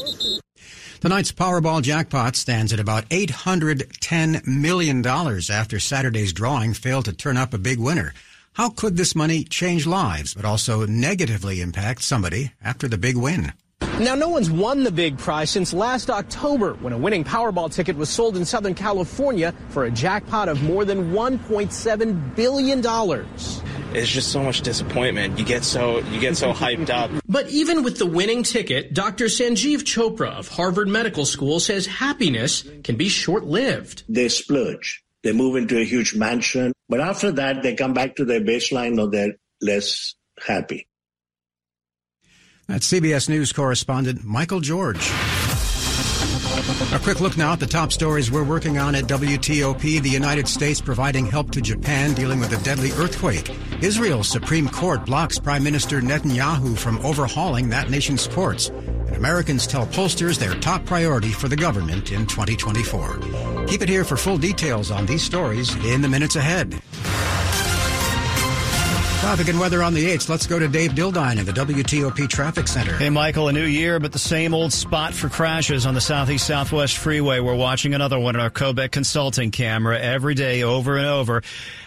Tonight's 1.00 1.32
Powerball 1.32 1.80
jackpot 1.80 2.36
stands 2.36 2.74
at 2.74 2.80
about 2.80 3.08
$810 3.08 4.46
million 4.46 5.06
after 5.06 5.80
Saturday's 5.80 6.34
drawing 6.34 6.74
failed 6.74 7.06
to 7.06 7.14
turn 7.14 7.38
up 7.38 7.54
a 7.54 7.58
big 7.58 7.78
winner. 7.78 8.12
How 8.61 8.68
could 8.68 8.99
this 8.99 9.16
money 9.16 9.44
change 9.44 9.87
lives, 9.87 10.35
but 10.35 10.44
also 10.44 10.85
negatively 10.85 11.62
impact 11.62 12.03
somebody 12.03 12.53
after 12.62 12.88
the 12.88 12.99
big 12.99 13.16
win? 13.16 13.55
Now, 13.99 14.14
no 14.14 14.29
one's 14.29 14.51
won 14.51 14.85
the 14.85 14.92
big 14.92 15.16
prize 15.16 15.49
since 15.49 15.73
last 15.73 16.11
October 16.11 16.75
when 16.75 16.92
a 16.92 16.99
winning 16.99 17.25
Powerball 17.25 17.73
ticket 17.73 17.96
was 17.96 18.11
sold 18.11 18.37
in 18.37 18.44
Southern 18.44 18.75
California 18.75 19.55
for 19.70 19.87
a 19.87 19.90
jackpot 19.90 20.51
of 20.51 20.62
more 20.62 20.85
than 20.85 21.12
$1.7 21.12 22.37
billion. 22.37 22.81
It's 23.96 24.11
just 24.11 24.31
so 24.31 24.42
much 24.42 24.61
disappointment. 24.61 25.38
You 25.38 25.46
get 25.46 25.64
so 25.64 26.01
you 26.12 26.20
get 26.20 26.37
so 26.37 26.53
hyped 26.53 26.90
up. 26.90 27.11
But 27.27 27.49
even 27.49 27.83
with 27.83 27.96
the 27.96 28.05
winning 28.05 28.42
ticket, 28.42 28.92
Dr. 28.92 29.29
Sanjiv 29.29 29.85
Chopra 29.85 30.38
of 30.38 30.49
Harvard 30.49 30.88
Medical 30.88 31.25
School 31.25 31.61
says 31.61 31.87
happiness 31.87 32.68
can 32.85 32.96
be 32.96 33.09
short-lived. 33.09 34.03
They 34.07 34.29
splurge. 34.29 35.03
They 35.22 35.33
move 35.33 35.56
into 35.56 35.78
a 35.78 35.85
huge 35.85 36.14
mansion. 36.14 36.72
But 36.88 37.00
after 37.00 37.33
that, 37.33 37.62
they 37.62 37.74
come 37.74 37.92
back 37.92 38.16
to 38.16 38.24
their 38.24 38.40
baseline 38.40 38.98
or 38.98 39.11
they're 39.11 39.37
less 39.61 40.14
happy. 40.44 40.88
That's 42.66 42.90
CBS 42.90 43.28
News 43.28 43.52
correspondent 43.52 44.24
Michael 44.24 44.61
George. 44.61 45.11
A 46.92 46.98
quick 46.98 47.20
look 47.20 47.37
now 47.37 47.52
at 47.52 47.61
the 47.61 47.66
top 47.66 47.92
stories 47.92 48.30
we're 48.30 48.44
working 48.44 48.78
on 48.78 48.94
at 48.94 49.04
WTOP. 49.04 50.02
The 50.02 50.09
United 50.09 50.46
States 50.46 50.80
providing 50.80 51.26
help 51.26 51.50
to 51.52 51.61
Japan 51.61 52.14
dealing 52.14 52.38
with 52.38 52.52
a 52.52 52.62
deadly 52.62 52.92
earthquake. 52.92 53.50
Israel's 53.83 54.28
Supreme 54.28 54.68
Court 54.68 55.04
blocks 55.06 55.38
Prime 55.38 55.64
Minister 55.64 56.00
Netanyahu 56.00 56.76
from 56.76 56.98
overhauling 57.04 57.70
that 57.70 57.90
nation's 57.90 58.26
courts. 58.28 58.70
Americans 59.14 59.66
tell 59.66 59.87
pollsters 59.87 60.38
their 60.38 60.55
top 60.55 60.85
priority 60.85 61.31
for 61.31 61.49
the 61.49 61.57
government 61.57 62.12
in 62.12 62.27
2024. 62.27 63.66
Keep 63.66 63.83
it 63.83 63.88
here 63.88 64.05
for 64.05 64.16
full 64.16 64.38
details 64.38 64.90
on 64.90 65.07
these 65.07 65.23
stories 65.23 65.75
in 65.85 66.01
the 66.01 66.09
minutes 66.09 66.37
ahead. 66.37 66.81
Traffic 69.20 69.49
and 69.49 69.61
weather 69.61 69.83
on 69.83 69.92
the 69.92 70.07
8th. 70.07 70.31
Let's 70.31 70.46
go 70.46 70.59
to 70.59 70.66
Dave 70.66 70.92
Dildine 70.92 71.38
in 71.38 71.44
the 71.44 71.53
WTOP 71.53 72.27
Traffic 72.27 72.66
Center. 72.66 72.96
Hey, 72.96 73.11
Michael, 73.11 73.49
a 73.49 73.53
new 73.53 73.66
year, 73.66 74.01
but 74.01 74.12
the 74.12 74.18
same 74.18 74.55
old 74.55 74.73
spot 74.73 75.12
for 75.12 75.29
crashes 75.29 75.85
on 75.85 75.92
the 75.92 76.01
Southeast 76.01 76.46
Southwest 76.46 76.96
Freeway. 76.96 77.38
We're 77.38 77.55
watching 77.55 77.92
another 77.92 78.18
one 78.18 78.35
on 78.35 78.40
our 78.40 78.49
Kobeck 78.49 78.92
consulting 78.92 79.51
camera 79.51 80.01
every 80.01 80.35
day 80.35 80.62
over 80.62 80.96
and 80.96 81.07
over 81.07 81.42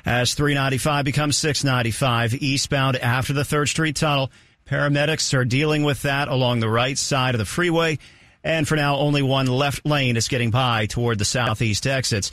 as 0.06 0.36
395 0.36 1.06
becomes 1.06 1.36
695 1.38 2.36
eastbound 2.36 2.98
after 2.98 3.34
the 3.34 3.42
3rd 3.42 3.68
Street 3.68 3.96
Tunnel. 3.96 4.32
Paramedics 4.66 5.34
are 5.34 5.46
dealing 5.46 5.84
with 5.84 6.04
that 6.04 6.28
along 6.28 6.60
the 6.60 6.70
right 6.70 6.98
side 6.98 7.36
of 7.36 7.40
the 7.40 7.46
freeway. 7.46 8.00
And 8.44 8.68
for 8.68 8.76
now, 8.76 8.98
only 8.98 9.22
one 9.22 9.48
left 9.48 9.86
lane 9.86 10.18
is 10.18 10.28
getting 10.28 10.52
by 10.52 10.86
toward 10.86 11.18
the 11.18 11.26
southeast 11.26 11.88
exits 11.88 12.32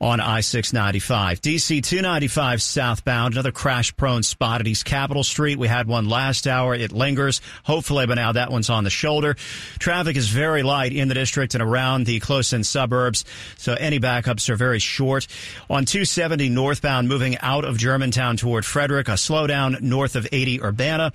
on 0.00 0.18
I-695. 0.18 1.40
DC 1.40 1.82
295 1.82 2.62
southbound, 2.62 3.34
another 3.34 3.52
crash-prone 3.52 4.22
spot 4.22 4.60
at 4.60 4.66
East 4.66 4.84
Capitol 4.86 5.22
Street. 5.22 5.58
We 5.58 5.68
had 5.68 5.86
one 5.86 6.08
last 6.08 6.46
hour. 6.46 6.74
It 6.74 6.92
lingers. 6.92 7.42
Hopefully 7.64 8.06
by 8.06 8.14
now 8.14 8.32
that 8.32 8.50
one's 8.50 8.70
on 8.70 8.84
the 8.84 8.90
shoulder. 8.90 9.34
Traffic 9.78 10.16
is 10.16 10.28
very 10.28 10.62
light 10.62 10.92
in 10.92 11.08
the 11.08 11.14
district 11.14 11.54
and 11.54 11.62
around 11.62 12.06
the 12.06 12.18
close-in 12.20 12.64
suburbs, 12.64 13.24
so 13.58 13.74
any 13.74 14.00
backups 14.00 14.48
are 14.48 14.56
very 14.56 14.78
short. 14.78 15.26
On 15.68 15.84
270 15.84 16.48
northbound, 16.48 17.08
moving 17.08 17.36
out 17.38 17.64
of 17.64 17.76
Germantown 17.76 18.36
toward 18.36 18.64
Frederick, 18.64 19.08
a 19.08 19.12
slowdown 19.12 19.80
north 19.82 20.16
of 20.16 20.26
80 20.32 20.62
Urbana. 20.62 21.12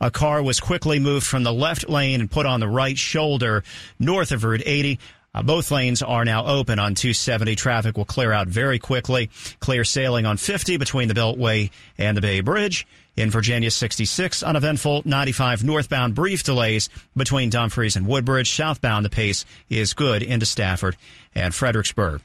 A 0.00 0.10
car 0.10 0.42
was 0.42 0.60
quickly 0.60 0.98
moved 0.98 1.26
from 1.26 1.42
the 1.42 1.52
left 1.52 1.88
lane 1.88 2.20
and 2.20 2.30
put 2.30 2.44
on 2.44 2.60
the 2.60 2.68
right 2.68 2.98
shoulder 2.98 3.64
north 3.98 4.30
of 4.30 4.44
Route 4.44 4.62
80. 4.66 4.98
Uh, 5.36 5.42
both 5.42 5.70
lanes 5.70 6.02
are 6.02 6.24
now 6.24 6.46
open 6.46 6.78
on 6.78 6.94
270. 6.94 7.54
Traffic 7.56 7.96
will 7.96 8.06
clear 8.06 8.32
out 8.32 8.48
very 8.48 8.78
quickly. 8.78 9.30
Clear 9.60 9.84
sailing 9.84 10.24
on 10.24 10.38
50 10.38 10.78
between 10.78 11.08
the 11.08 11.14
Beltway 11.14 11.70
and 11.98 12.16
the 12.16 12.22
Bay 12.22 12.40
Bridge. 12.40 12.86
In 13.16 13.30
Virginia, 13.30 13.70
66 13.70 14.42
uneventful. 14.42 15.02
95 15.04 15.62
northbound, 15.62 16.14
brief 16.14 16.42
delays 16.42 16.88
between 17.16 17.50
Dumfries 17.50 17.96
and 17.96 18.06
Woodbridge. 18.06 18.50
Southbound, 18.50 19.04
the 19.04 19.10
pace 19.10 19.44
is 19.68 19.92
good 19.92 20.22
into 20.22 20.46
Stafford 20.46 20.96
and 21.34 21.54
Fredericksburg. 21.54 22.22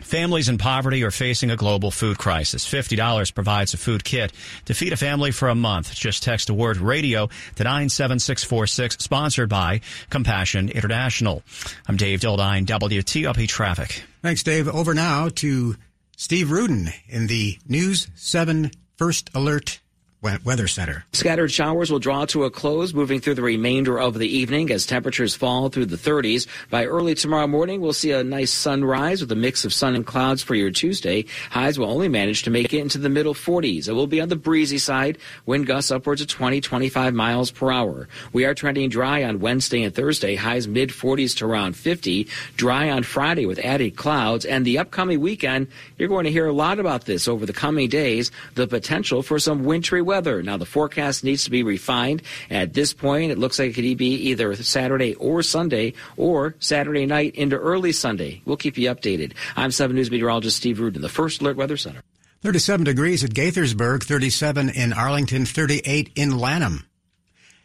Families 0.00 0.48
in 0.48 0.58
poverty 0.58 1.02
are 1.04 1.10
facing 1.10 1.50
a 1.50 1.56
global 1.56 1.90
food 1.90 2.18
crisis. 2.18 2.66
$50 2.66 3.34
provides 3.34 3.74
a 3.74 3.76
food 3.76 4.04
kit 4.04 4.32
to 4.66 4.74
feed 4.74 4.92
a 4.92 4.96
family 4.96 5.30
for 5.30 5.48
a 5.48 5.54
month. 5.54 5.94
Just 5.94 6.22
text 6.22 6.46
the 6.46 6.54
word 6.54 6.76
radio 6.76 7.26
to 7.56 7.64
97646, 7.64 9.02
sponsored 9.02 9.48
by 9.48 9.80
Compassion 10.10 10.68
International. 10.68 11.42
I'm 11.88 11.96
Dave 11.96 12.20
Dildine, 12.20 12.66
WTOP 12.66 13.48
Traffic. 13.48 14.02
Thanks, 14.22 14.42
Dave. 14.42 14.68
Over 14.68 14.94
now 14.94 15.28
to 15.36 15.76
Steve 16.16 16.50
Rudin 16.50 16.88
in 17.08 17.26
the 17.26 17.58
News 17.66 18.08
7 18.14 18.70
First 18.96 19.30
Alert 19.34 19.80
Weather 20.22 20.66
Center. 20.66 21.04
Scattered 21.12 21.52
showers 21.52 21.90
will 21.90 21.98
draw 21.98 22.24
to 22.26 22.44
a 22.44 22.50
close 22.50 22.92
moving 22.94 23.20
through 23.20 23.34
the 23.34 23.42
remainder 23.42 23.98
of 23.98 24.18
the 24.18 24.26
evening 24.26 24.70
as 24.70 24.86
temperatures 24.86 25.36
fall 25.36 25.68
through 25.68 25.86
the 25.86 25.96
30s. 25.96 26.46
By 26.68 26.86
early 26.86 27.14
tomorrow 27.14 27.46
morning, 27.46 27.80
we'll 27.80 27.92
see 27.92 28.10
a 28.12 28.24
nice 28.24 28.50
sunrise 28.50 29.20
with 29.20 29.30
a 29.30 29.36
mix 29.36 29.64
of 29.64 29.72
sun 29.72 29.94
and 29.94 30.06
clouds 30.06 30.42
for 30.42 30.54
your 30.54 30.70
Tuesday. 30.70 31.26
Highs 31.50 31.78
will 31.78 31.90
only 31.90 32.08
manage 32.08 32.42
to 32.44 32.50
make 32.50 32.72
it 32.72 32.80
into 32.80 32.98
the 32.98 33.08
middle 33.08 33.34
40s. 33.34 33.88
It 33.88 33.92
will 33.92 34.06
be 34.06 34.20
on 34.20 34.28
the 34.28 34.36
breezy 34.36 34.78
side, 34.78 35.18
wind 35.44 35.66
gusts 35.66 35.90
upwards 35.90 36.20
of 36.20 36.28
20, 36.28 36.60
25 36.60 37.14
miles 37.14 37.50
per 37.50 37.70
hour. 37.70 38.08
We 38.32 38.44
are 38.44 38.54
trending 38.54 38.88
dry 38.88 39.22
on 39.22 39.40
Wednesday 39.40 39.82
and 39.82 39.94
Thursday, 39.94 40.34
highs 40.34 40.66
mid 40.66 40.88
40s 40.88 41.36
to 41.36 41.46
around 41.46 41.76
50. 41.76 42.26
Dry 42.56 42.90
on 42.90 43.02
Friday 43.02 43.46
with 43.46 43.60
added 43.60 43.96
clouds. 43.96 44.44
And 44.44 44.64
the 44.64 44.78
upcoming 44.78 45.20
weekend, 45.20 45.68
you're 45.98 46.08
going 46.08 46.24
to 46.24 46.32
hear 46.32 46.46
a 46.46 46.52
lot 46.52 46.80
about 46.80 47.04
this 47.04 47.28
over 47.28 47.46
the 47.46 47.52
coming 47.52 47.88
days, 47.88 48.30
the 48.54 48.66
potential 48.66 49.22
for 49.22 49.38
some 49.38 49.64
wintry 49.64 50.02
weather. 50.06 50.42
Now, 50.42 50.56
the 50.56 50.64
forecast 50.64 51.22
needs 51.22 51.44
to 51.44 51.50
be 51.50 51.62
refined. 51.62 52.22
At 52.48 52.72
this 52.72 52.94
point, 52.94 53.32
it 53.32 53.38
looks 53.38 53.58
like 53.58 53.70
it 53.70 53.74
could 53.74 53.98
be 53.98 54.14
either 54.30 54.54
Saturday 54.54 55.14
or 55.16 55.42
Sunday 55.42 55.92
or 56.16 56.54
Saturday 56.60 57.04
night 57.04 57.34
into 57.34 57.56
early 57.56 57.92
Sunday. 57.92 58.40
We'll 58.46 58.56
keep 58.56 58.78
you 58.78 58.88
updated. 58.88 59.34
I'm 59.56 59.70
7 59.70 59.94
News 59.94 60.10
meteorologist 60.10 60.56
Steve 60.56 60.80
Rudin, 60.80 61.02
the 61.02 61.10
First 61.10 61.42
Alert 61.42 61.58
Weather 61.58 61.76
Center. 61.76 62.00
37 62.42 62.84
degrees 62.84 63.24
at 63.24 63.30
Gaithersburg, 63.30 64.04
37 64.04 64.70
in 64.70 64.92
Arlington, 64.92 65.44
38 65.44 66.10
in 66.14 66.38
Lanham. 66.38 66.86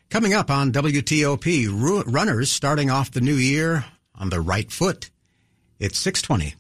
Coming 0.10 0.34
up 0.34 0.50
on 0.50 0.72
WTOP, 0.72 2.04
runners 2.06 2.52
starting 2.52 2.90
off 2.90 3.12
the 3.12 3.22
new 3.22 3.36
year 3.36 3.86
on 4.16 4.30
the 4.30 4.42
right 4.42 4.70
foot. 4.72 5.10
It's 5.80 5.98
620. 6.00 6.56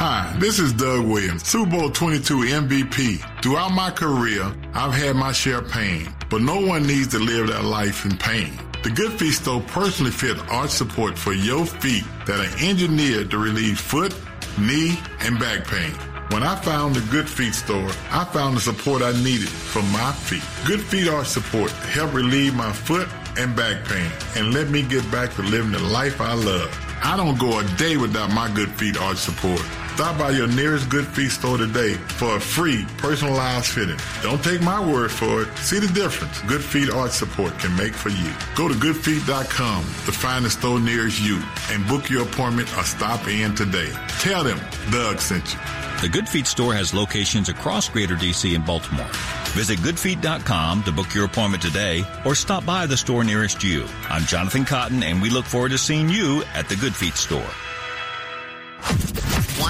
Hi, 0.01 0.33
this 0.39 0.61
is 0.61 0.73
Doug 0.73 1.09
Williams, 1.09 1.45
Super 1.45 1.73
Bowl 1.73 1.91
22 1.91 2.37
MVP. 2.37 3.43
Throughout 3.43 3.73
my 3.73 3.91
career, 3.91 4.45
I've 4.73 4.95
had 4.95 5.17
my 5.17 5.33
share 5.33 5.59
of 5.59 5.73
pain, 5.73 6.15
but 6.31 6.41
no 6.41 6.61
one 6.61 6.87
needs 6.87 7.09
to 7.09 7.19
live 7.19 7.49
that 7.49 7.65
life 7.65 8.05
in 8.05 8.17
pain. 8.17 8.53
The 8.85 8.91
Good 8.91 9.15
Feet 9.15 9.33
store 9.33 9.61
personally 9.61 10.13
fit 10.13 10.39
arch 10.51 10.71
support 10.71 11.19
for 11.19 11.33
your 11.33 11.67
feet 11.67 12.05
that 12.27 12.39
are 12.39 12.65
engineered 12.65 13.33
to 13.33 13.39
relieve 13.39 13.81
foot, 13.81 14.15
knee, 14.57 14.97
and 15.19 15.37
back 15.37 15.67
pain. 15.67 15.91
When 16.31 16.45
I 16.45 16.55
found 16.55 16.95
the 16.95 17.11
Good 17.11 17.29
Feet 17.29 17.55
store, 17.55 17.91
I 18.13 18.25
found 18.27 18.57
the 18.57 18.61
support 18.61 19.03
I 19.03 19.21
needed 19.21 19.49
for 19.49 19.83
my 19.83 20.13
feet. 20.13 20.45
Good 20.65 20.81
Feet 20.81 21.09
Arch 21.09 21.27
Support 21.27 21.73
helped 21.73 22.15
relieve 22.15 22.55
my 22.55 22.71
foot 22.71 23.09
and 23.37 23.57
back 23.57 23.85
pain 23.87 24.13
and 24.37 24.55
let 24.55 24.71
me 24.71 24.83
get 24.83 25.11
back 25.11 25.35
to 25.35 25.43
living 25.43 25.73
the 25.73 25.81
life 25.81 26.21
I 26.21 26.35
love. 26.35 26.71
I 27.03 27.17
don't 27.17 27.39
go 27.39 27.59
a 27.59 27.65
day 27.77 27.97
without 27.97 28.31
my 28.33 28.49
Good 28.55 28.71
Feet 28.71 28.97
Arch 28.97 29.19
Support. 29.19 29.61
Stop 29.99 30.17
by 30.17 30.31
your 30.31 30.47
nearest 30.47 30.89
Good 30.89 31.09
Feet 31.09 31.33
store 31.33 31.59
today 31.59 31.95
for 31.95 32.37
a 32.37 32.41
free 32.41 32.87
personalized 32.99 33.67
fitting. 33.67 33.99
Don't 34.23 34.41
take 34.45 34.63
my 34.63 34.79
word 34.79 35.11
for 35.11 35.43
it. 35.43 35.59
See 35.59 35.81
the 35.81 35.89
difference 35.89 36.41
Good 36.43 36.63
Feet 36.63 36.89
Arch 36.89 37.11
Support 37.11 37.59
can 37.59 37.77
make 37.77 37.95
for 37.95 38.11
you. 38.11 38.33
Go 38.55 38.69
to 38.69 38.75
goodfeet.com 38.75 39.83
to 39.83 40.13
find 40.13 40.45
the 40.45 40.51
store 40.51 40.79
nearest 40.79 41.21
you 41.21 41.43
and 41.73 41.85
book 41.89 42.09
your 42.09 42.23
appointment 42.23 42.69
or 42.79 42.85
stop 42.85 43.27
in 43.27 43.57
today. 43.57 43.91
Tell 44.21 44.45
them 44.45 44.61
Doug 44.93 45.19
sent 45.19 45.53
you. 45.53 45.59
The 46.01 46.09
Good 46.09 46.29
Feet 46.29 46.47
store 46.47 46.75
has 46.75 46.95
locations 46.95 47.49
across 47.49 47.89
Greater 47.89 48.15
DC 48.15 48.55
and 48.55 48.65
Baltimore. 48.65 49.11
Visit 49.57 49.81
goodfeet.com 49.81 50.85
to 50.85 50.93
book 50.93 51.13
your 51.13 51.25
appointment 51.25 51.61
today 51.61 52.05
or 52.25 52.37
stop 52.37 52.65
by 52.65 52.87
the 52.87 52.97
store 52.97 53.25
nearest 53.25 53.65
you. 53.65 53.85
I'm 54.09 54.23
Jonathan 54.23 54.65
Cotton 54.65 55.03
and 55.03 55.21
we 55.21 55.29
look 55.29 55.45
forward 55.45 55.73
to 55.73 55.79
seeing 55.79 56.09
you 56.09 56.45
at 56.55 56.69
the 56.69 56.77
Good 56.77 56.95
Feet 56.95 57.15
store. 57.15 57.51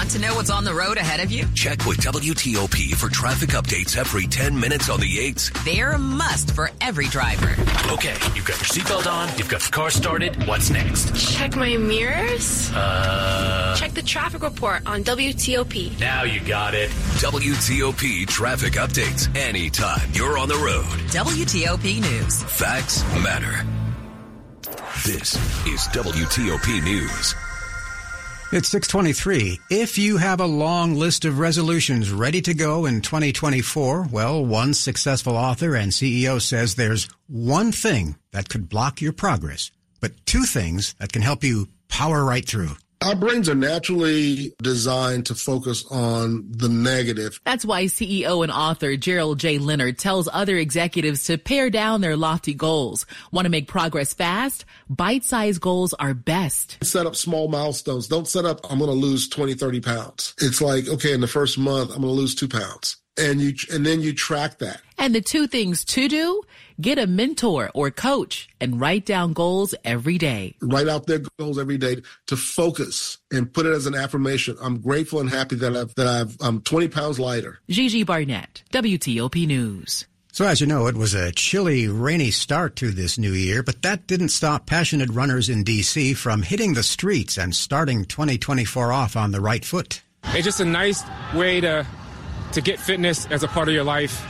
Want 0.09 0.23
to 0.23 0.27
know 0.27 0.35
what's 0.37 0.49
on 0.49 0.63
the 0.63 0.73
road 0.73 0.97
ahead 0.97 1.19
of 1.19 1.31
you? 1.31 1.45
Check 1.53 1.85
with 1.85 1.99
WTOP 1.99 2.95
for 2.95 3.09
traffic 3.09 3.51
updates 3.51 3.95
every 3.95 4.25
10 4.25 4.59
minutes 4.59 4.89
on 4.89 4.99
the 4.99 5.05
8s. 5.05 5.51
They're 5.63 5.91
a 5.91 5.99
must 5.99 6.55
for 6.55 6.71
every 6.81 7.05
driver. 7.09 7.51
Okay, 7.91 8.15
you've 8.33 8.43
got 8.43 8.57
your 8.57 8.65
seatbelt 8.65 9.05
on, 9.05 9.29
you've 9.37 9.49
got 9.49 9.61
the 9.61 9.69
car 9.69 9.91
started. 9.91 10.47
What's 10.47 10.71
next? 10.71 11.15
Check 11.15 11.55
my 11.55 11.77
mirrors. 11.77 12.71
Uh. 12.73 13.75
Check 13.77 13.91
the 13.91 14.01
traffic 14.01 14.41
report 14.41 14.81
on 14.87 15.03
WTOP. 15.03 15.99
Now 15.99 16.23
you 16.23 16.39
got 16.39 16.73
it. 16.73 16.89
WTOP 17.21 18.25
traffic 18.25 18.73
updates 18.73 19.29
anytime 19.37 20.09
you're 20.13 20.39
on 20.39 20.49
the 20.49 20.55
road. 20.55 20.85
WTOP 21.11 22.01
News. 22.01 22.41
Facts 22.45 23.03
matter. 23.23 23.63
This 25.05 25.35
is 25.67 25.81
WTOP 25.93 26.83
News. 26.83 27.35
It's 28.51 28.69
623. 28.69 29.59
If 29.69 29.99
you 29.99 30.17
have 30.17 30.39
a 30.39 30.47
long 30.47 30.95
list 30.95 31.23
of 31.23 31.37
resolutions 31.37 32.11
ready 32.11 32.41
to 32.41 32.55
go 32.55 32.87
in 32.87 33.01
2024, 33.01 34.07
well, 34.11 34.43
one 34.43 34.73
successful 34.73 35.37
author 35.37 35.75
and 35.75 35.91
CEO 35.91 36.41
says 36.41 36.73
there's 36.73 37.07
one 37.27 37.71
thing 37.71 38.15
that 38.31 38.49
could 38.49 38.67
block 38.67 39.01
your 39.01 39.13
progress, 39.13 39.69
but 40.01 40.25
two 40.25 40.45
things 40.45 40.95
that 40.97 41.13
can 41.13 41.21
help 41.21 41.43
you 41.43 41.67
power 41.89 42.25
right 42.25 42.43
through. 42.43 42.71
Our 43.01 43.15
brains 43.15 43.47
are 43.47 43.55
naturally 43.55 44.53
designed 44.61 45.27
to 45.27 45.35
focus 45.35 45.85
on 45.89 46.45
the 46.51 46.67
negative. 46.67 47.39
That's 47.45 47.63
why 47.63 47.85
CEO 47.85 48.43
and 48.43 48.51
author 48.51 48.97
Gerald 48.97 49.39
J. 49.39 49.57
Leonard 49.57 49.97
tells 49.97 50.27
other 50.33 50.57
executives 50.57 51.23
to 51.25 51.37
pare 51.37 51.69
down 51.69 52.01
their 52.01 52.17
lofty 52.17 52.53
goals. 52.53 53.05
Want 53.31 53.45
to 53.45 53.49
make 53.49 53.69
progress 53.69 54.13
fast? 54.13 54.65
Bite-sized 54.89 55.61
goals 55.61 55.93
are 55.93 56.13
best. 56.13 56.77
Set 56.83 57.05
up 57.05 57.15
small 57.15 57.47
milestones. 57.47 58.09
Don't 58.09 58.27
set 58.27 58.43
up, 58.43 58.69
I'm 58.69 58.79
going 58.79 58.91
to 58.91 58.97
lose 58.97 59.29
20, 59.29 59.53
30 59.53 59.79
pounds. 59.79 60.35
It's 60.41 60.61
like, 60.61 60.89
okay, 60.89 61.13
in 61.13 61.21
the 61.21 61.27
first 61.27 61.57
month, 61.57 61.91
I'm 61.91 62.01
going 62.01 62.13
to 62.13 62.19
lose 62.19 62.35
two 62.35 62.49
pounds 62.49 62.97
and 63.19 63.41
you 63.41 63.53
and 63.71 63.85
then 63.85 64.01
you 64.01 64.13
track 64.13 64.59
that. 64.59 64.81
And 64.99 65.15
the 65.15 65.21
two 65.21 65.47
things 65.47 65.85
to 65.85 66.09
do, 66.09 66.41
get 66.81 66.99
a 66.99 67.07
mentor 67.07 67.71
or 67.73 67.89
coach 67.89 68.49
and 68.59 68.81
write 68.81 69.05
down 69.05 69.31
goals 69.31 69.73
every 69.85 70.17
day. 70.17 70.57
Write 70.61 70.89
out 70.89 71.07
their 71.07 71.21
goals 71.39 71.57
every 71.57 71.77
day 71.77 72.01
to 72.27 72.35
focus 72.35 73.17
and 73.31 73.51
put 73.51 73.65
it 73.65 73.71
as 73.71 73.85
an 73.85 73.95
affirmation. 73.95 74.57
I'm 74.61 74.81
grateful 74.81 75.21
and 75.21 75.29
happy 75.29 75.55
that 75.55 75.73
I've 75.73 75.95
that 75.95 76.05
I've 76.05 76.35
I'm 76.41 76.59
20 76.59 76.89
pounds 76.89 77.17
lighter. 77.17 77.59
Gigi 77.69 78.03
Barnett, 78.03 78.61
WTOP 78.73 79.47
News. 79.47 80.05
So, 80.33 80.45
as 80.45 80.59
you 80.59 80.67
know, 80.67 80.87
it 80.87 80.97
was 80.97 81.13
a 81.13 81.31
chilly, 81.31 81.87
rainy 81.87 82.29
start 82.29 82.75
to 82.77 82.91
this 82.91 83.17
new 83.17 83.31
year, 83.31 83.63
but 83.63 83.81
that 83.83 84.05
didn't 84.05 84.29
stop 84.29 84.65
passionate 84.65 85.09
runners 85.09 85.47
in 85.47 85.63
D.C. 85.63 86.13
from 86.13 86.41
hitting 86.41 86.73
the 86.73 86.83
streets 86.83 87.37
and 87.37 87.55
starting 87.55 88.03
2024 88.03 88.91
off 88.91 89.15
on 89.15 89.31
the 89.31 89.41
right 89.41 89.63
foot. 89.63 90.01
It's 90.25 90.43
just 90.43 90.59
a 90.59 90.65
nice 90.65 91.03
way 91.33 91.61
to 91.61 91.87
to 92.51 92.61
get 92.61 92.79
fitness 92.81 93.27
as 93.27 93.43
a 93.43 93.47
part 93.47 93.69
of 93.69 93.73
your 93.73 93.85
life 93.85 94.25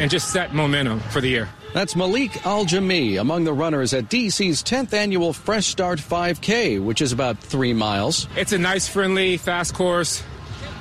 and 0.00 0.10
just 0.10 0.32
set 0.32 0.54
momentum 0.54 0.98
for 0.98 1.20
the 1.20 1.28
year. 1.28 1.48
That's 1.74 1.94
Malik 1.94 2.44
Al 2.46 2.64
Jami 2.64 3.16
among 3.16 3.44
the 3.44 3.52
runners 3.52 3.94
at 3.94 4.06
DC's 4.06 4.62
10th 4.64 4.92
annual 4.92 5.32
Fresh 5.32 5.66
Start 5.66 6.00
5K, 6.00 6.82
which 6.82 7.00
is 7.00 7.12
about 7.12 7.38
three 7.38 7.72
miles. 7.72 8.26
It's 8.34 8.52
a 8.52 8.58
nice, 8.58 8.88
friendly, 8.88 9.36
fast 9.36 9.74
course, 9.74 10.24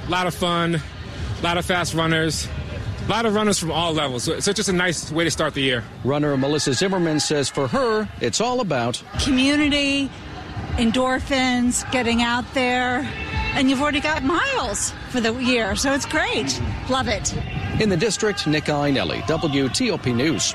a 0.08 0.10
lot 0.10 0.26
of 0.26 0.34
fun, 0.34 0.76
a 0.76 1.44
lot 1.44 1.58
of 1.58 1.66
fast 1.66 1.94
runners. 1.94 2.48
A 3.06 3.10
lot 3.10 3.26
of 3.26 3.34
runners 3.34 3.58
from 3.58 3.72
all 3.72 3.92
levels. 3.94 4.24
So 4.24 4.34
it's 4.34 4.46
just 4.46 4.70
a 4.70 4.74
nice 4.74 5.12
way 5.12 5.24
to 5.24 5.32
start 5.32 5.56
the 5.56 5.64
year. 5.64 5.84
Runner 6.04 6.38
Melissa 6.38 6.74
Zimmerman 6.74 7.20
says 7.20 7.50
for 7.50 7.68
her, 7.68 8.08
it's 8.22 8.40
all 8.40 8.60
about 8.60 9.02
community, 9.24 10.12
endorphins, 10.76 11.92
getting 11.92 12.22
out 12.22 12.46
there, 12.54 13.00
and 13.56 13.68
you've 13.68 13.82
already 13.82 14.00
got 14.00 14.24
miles 14.24 14.94
for 15.10 15.22
the 15.22 15.34
year. 15.34 15.76
So 15.76 15.92
it's 15.94 16.06
great. 16.06 16.62
Love 16.88 17.08
it. 17.08 17.34
In 17.80 17.88
the 17.88 17.96
district, 17.96 18.46
Nick 18.46 18.66
Iannelli, 18.66 19.22
WTOP 19.22 20.14
News. 20.14 20.54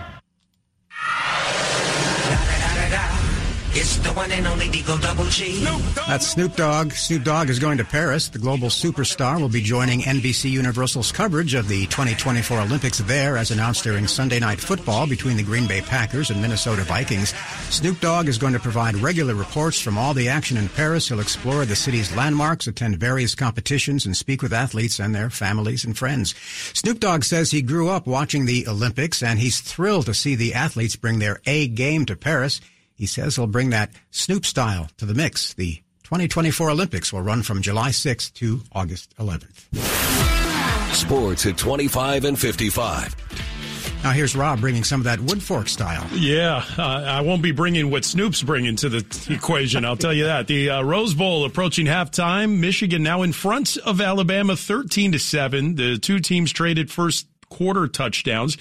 It's 3.77 3.97
the 3.97 4.11
one 4.11 4.31
and 4.31 4.47
only 4.47 4.69
D-O 4.69 4.99
Double 4.99 5.25
G. 5.25 5.65
That's 6.07 6.29
Snoop 6.29 6.55
Dogg. 6.55 6.93
Snoop 6.93 7.25
Dogg 7.25 7.51
is 7.51 7.59
going 7.59 7.77
to 7.79 7.85
Paris. 7.85 8.29
The 8.29 8.39
global 8.39 8.69
superstar 8.69 9.41
will 9.41 9.49
be 9.49 9.61
joining 9.61 10.03
NBC 10.03 10.49
Universal's 10.49 11.11
coverage 11.11 11.55
of 11.55 11.67
the 11.67 11.87
2024 11.87 12.61
Olympics 12.61 12.99
there, 12.99 13.37
as 13.37 13.51
announced 13.51 13.83
during 13.83 14.07
Sunday 14.07 14.39
Night 14.39 14.61
Football 14.61 15.09
between 15.09 15.37
the 15.37 15.43
Green 15.43 15.67
Bay 15.67 15.81
Packers 15.81 16.31
and 16.31 16.41
Minnesota 16.41 16.83
Vikings. 16.83 17.35
Snoop 17.69 17.99
Dogg 17.99 18.29
is 18.29 18.39
going 18.39 18.53
to 18.53 18.61
provide 18.61 18.95
regular 18.95 19.35
reports 19.35 19.81
from 19.81 19.99
all 19.99 20.15
the 20.15 20.29
action 20.29 20.57
in 20.57 20.69
Paris. 20.69 21.09
He'll 21.09 21.19
explore 21.19 21.65
the 21.65 21.75
city's 21.75 22.15
landmarks, 22.15 22.69
attend 22.69 22.99
various 22.99 23.35
competitions, 23.35 24.07
and 24.07 24.17
speak 24.17 24.41
with 24.41 24.53
athletes 24.53 25.01
and 25.01 25.13
their 25.13 25.31
families 25.31 25.85
and 25.85 25.99
friends. 25.99 26.37
Snoop 26.75 27.01
Dogg 27.01 27.25
says 27.25 27.51
he 27.51 27.61
grew 27.61 27.89
up 27.89 28.07
watching 28.07 28.47
the 28.47 28.69
Olympics, 28.69 29.21
and 29.21 29.41
he's 29.41 29.61
thrilled 29.61 30.07
to 30.07 30.15
see 30.15 30.37
the 30.37 30.55
athletes 30.55 30.95
bring 30.95 31.19
their 31.19 31.41
A 31.45 31.67
game 31.67 32.07
to 32.07 32.15
Paris. 32.15 32.61
He 32.97 33.07
says 33.07 33.37
he'll 33.37 33.47
bring 33.47 33.71
that 33.71 33.91
Snoop 34.11 34.47
style 34.47 34.89
to 34.99 35.07
the 35.07 35.15
mix. 35.15 35.55
The 35.55 35.77
2024 36.05 36.71
Olympics 36.71 37.13
will 37.13 37.23
run 37.23 37.43
from 37.43 37.63
July 37.63 37.91
6th 37.91 38.33
to 38.35 38.61
August 38.73 39.15
11th. 39.19 40.95
Sports 40.95 41.47
at 41.47 41.59
25 41.59 42.25
and 42.25 42.39
55. 42.39 43.17
Now 44.05 44.11
here's 44.11 44.37
Rob 44.37 44.61
bringing 44.61 44.85
some 44.85 45.01
of 45.01 45.05
that 45.05 45.19
Woodfork 45.19 45.67
style. 45.67 46.07
Yeah, 46.13 46.63
uh, 46.77 46.83
I 46.83 47.23
won't 47.23 47.41
be 47.41 47.53
bringing 47.53 47.91
what 47.91 48.05
Snoop's 48.05 48.43
bringing 48.43 48.77
to 48.77 48.91
the 48.91 49.27
equation. 49.35 49.87
I'll 49.87 49.97
tell 49.97 50.13
you 50.13 50.25
that. 50.25 50.47
The 50.47 50.69
uh, 50.69 50.83
Rose 50.83 51.15
Bowl 51.15 51.47
approaching 51.47 51.87
halftime. 51.87 52.59
Michigan 52.59 53.03
now 53.03 53.23
in 53.23 53.33
front 53.33 53.79
of 53.79 54.03
Alabama, 54.03 54.57
thirteen 54.57 55.13
to 55.13 55.19
seven. 55.19 55.77
The 55.77 55.97
two 55.97 56.21
teams 56.21 56.53
traded 56.53 56.91
first 56.91 57.27
quarter 57.49 57.89
touchdowns. 57.89 58.59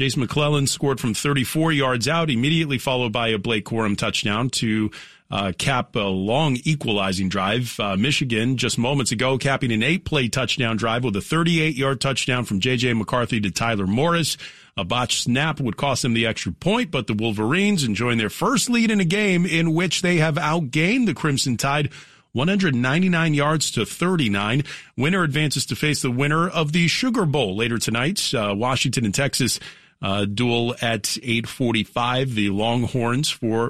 Jase 0.00 0.16
McClellan 0.16 0.66
scored 0.66 0.98
from 0.98 1.12
34 1.12 1.72
yards 1.72 2.08
out, 2.08 2.30
immediately 2.30 2.78
followed 2.78 3.12
by 3.12 3.28
a 3.28 3.38
Blake 3.38 3.66
Corum 3.66 3.98
touchdown 3.98 4.48
to 4.48 4.90
uh, 5.30 5.52
cap 5.58 5.94
a 5.94 5.98
long 5.98 6.56
equalizing 6.64 7.28
drive. 7.28 7.78
Uh, 7.78 7.98
Michigan 7.98 8.56
just 8.56 8.78
moments 8.78 9.12
ago 9.12 9.36
capping 9.36 9.70
an 9.70 9.82
eight 9.82 10.06
play 10.06 10.26
touchdown 10.26 10.78
drive 10.78 11.04
with 11.04 11.14
a 11.16 11.20
38 11.20 11.76
yard 11.76 12.00
touchdown 12.00 12.46
from 12.46 12.60
JJ 12.60 12.96
McCarthy 12.96 13.42
to 13.42 13.50
Tyler 13.50 13.86
Morris. 13.86 14.38
A 14.74 14.84
botched 14.84 15.24
snap 15.24 15.60
would 15.60 15.76
cost 15.76 16.00
them 16.00 16.14
the 16.14 16.26
extra 16.26 16.50
point, 16.52 16.90
but 16.90 17.06
the 17.06 17.12
Wolverines 17.12 17.84
enjoying 17.84 18.16
their 18.16 18.30
first 18.30 18.70
lead 18.70 18.90
in 18.90 19.00
a 19.00 19.04
game 19.04 19.44
in 19.44 19.74
which 19.74 20.00
they 20.00 20.16
have 20.16 20.36
outgained 20.36 21.04
the 21.04 21.12
Crimson 21.12 21.58
Tide 21.58 21.90
199 22.32 23.34
yards 23.34 23.70
to 23.72 23.84
39. 23.84 24.62
Winner 24.96 25.24
advances 25.24 25.66
to 25.66 25.76
face 25.76 26.00
the 26.00 26.10
winner 26.10 26.48
of 26.48 26.72
the 26.72 26.88
Sugar 26.88 27.26
Bowl 27.26 27.56
later 27.56 27.76
tonight. 27.76 28.32
Uh, 28.32 28.54
Washington 28.56 29.04
and 29.04 29.14
Texas 29.14 29.60
Uh, 30.02 30.24
duel 30.24 30.74
at 30.80 31.18
8:45. 31.22 32.34
The 32.34 32.50
Longhorns 32.50 33.28
for 33.28 33.68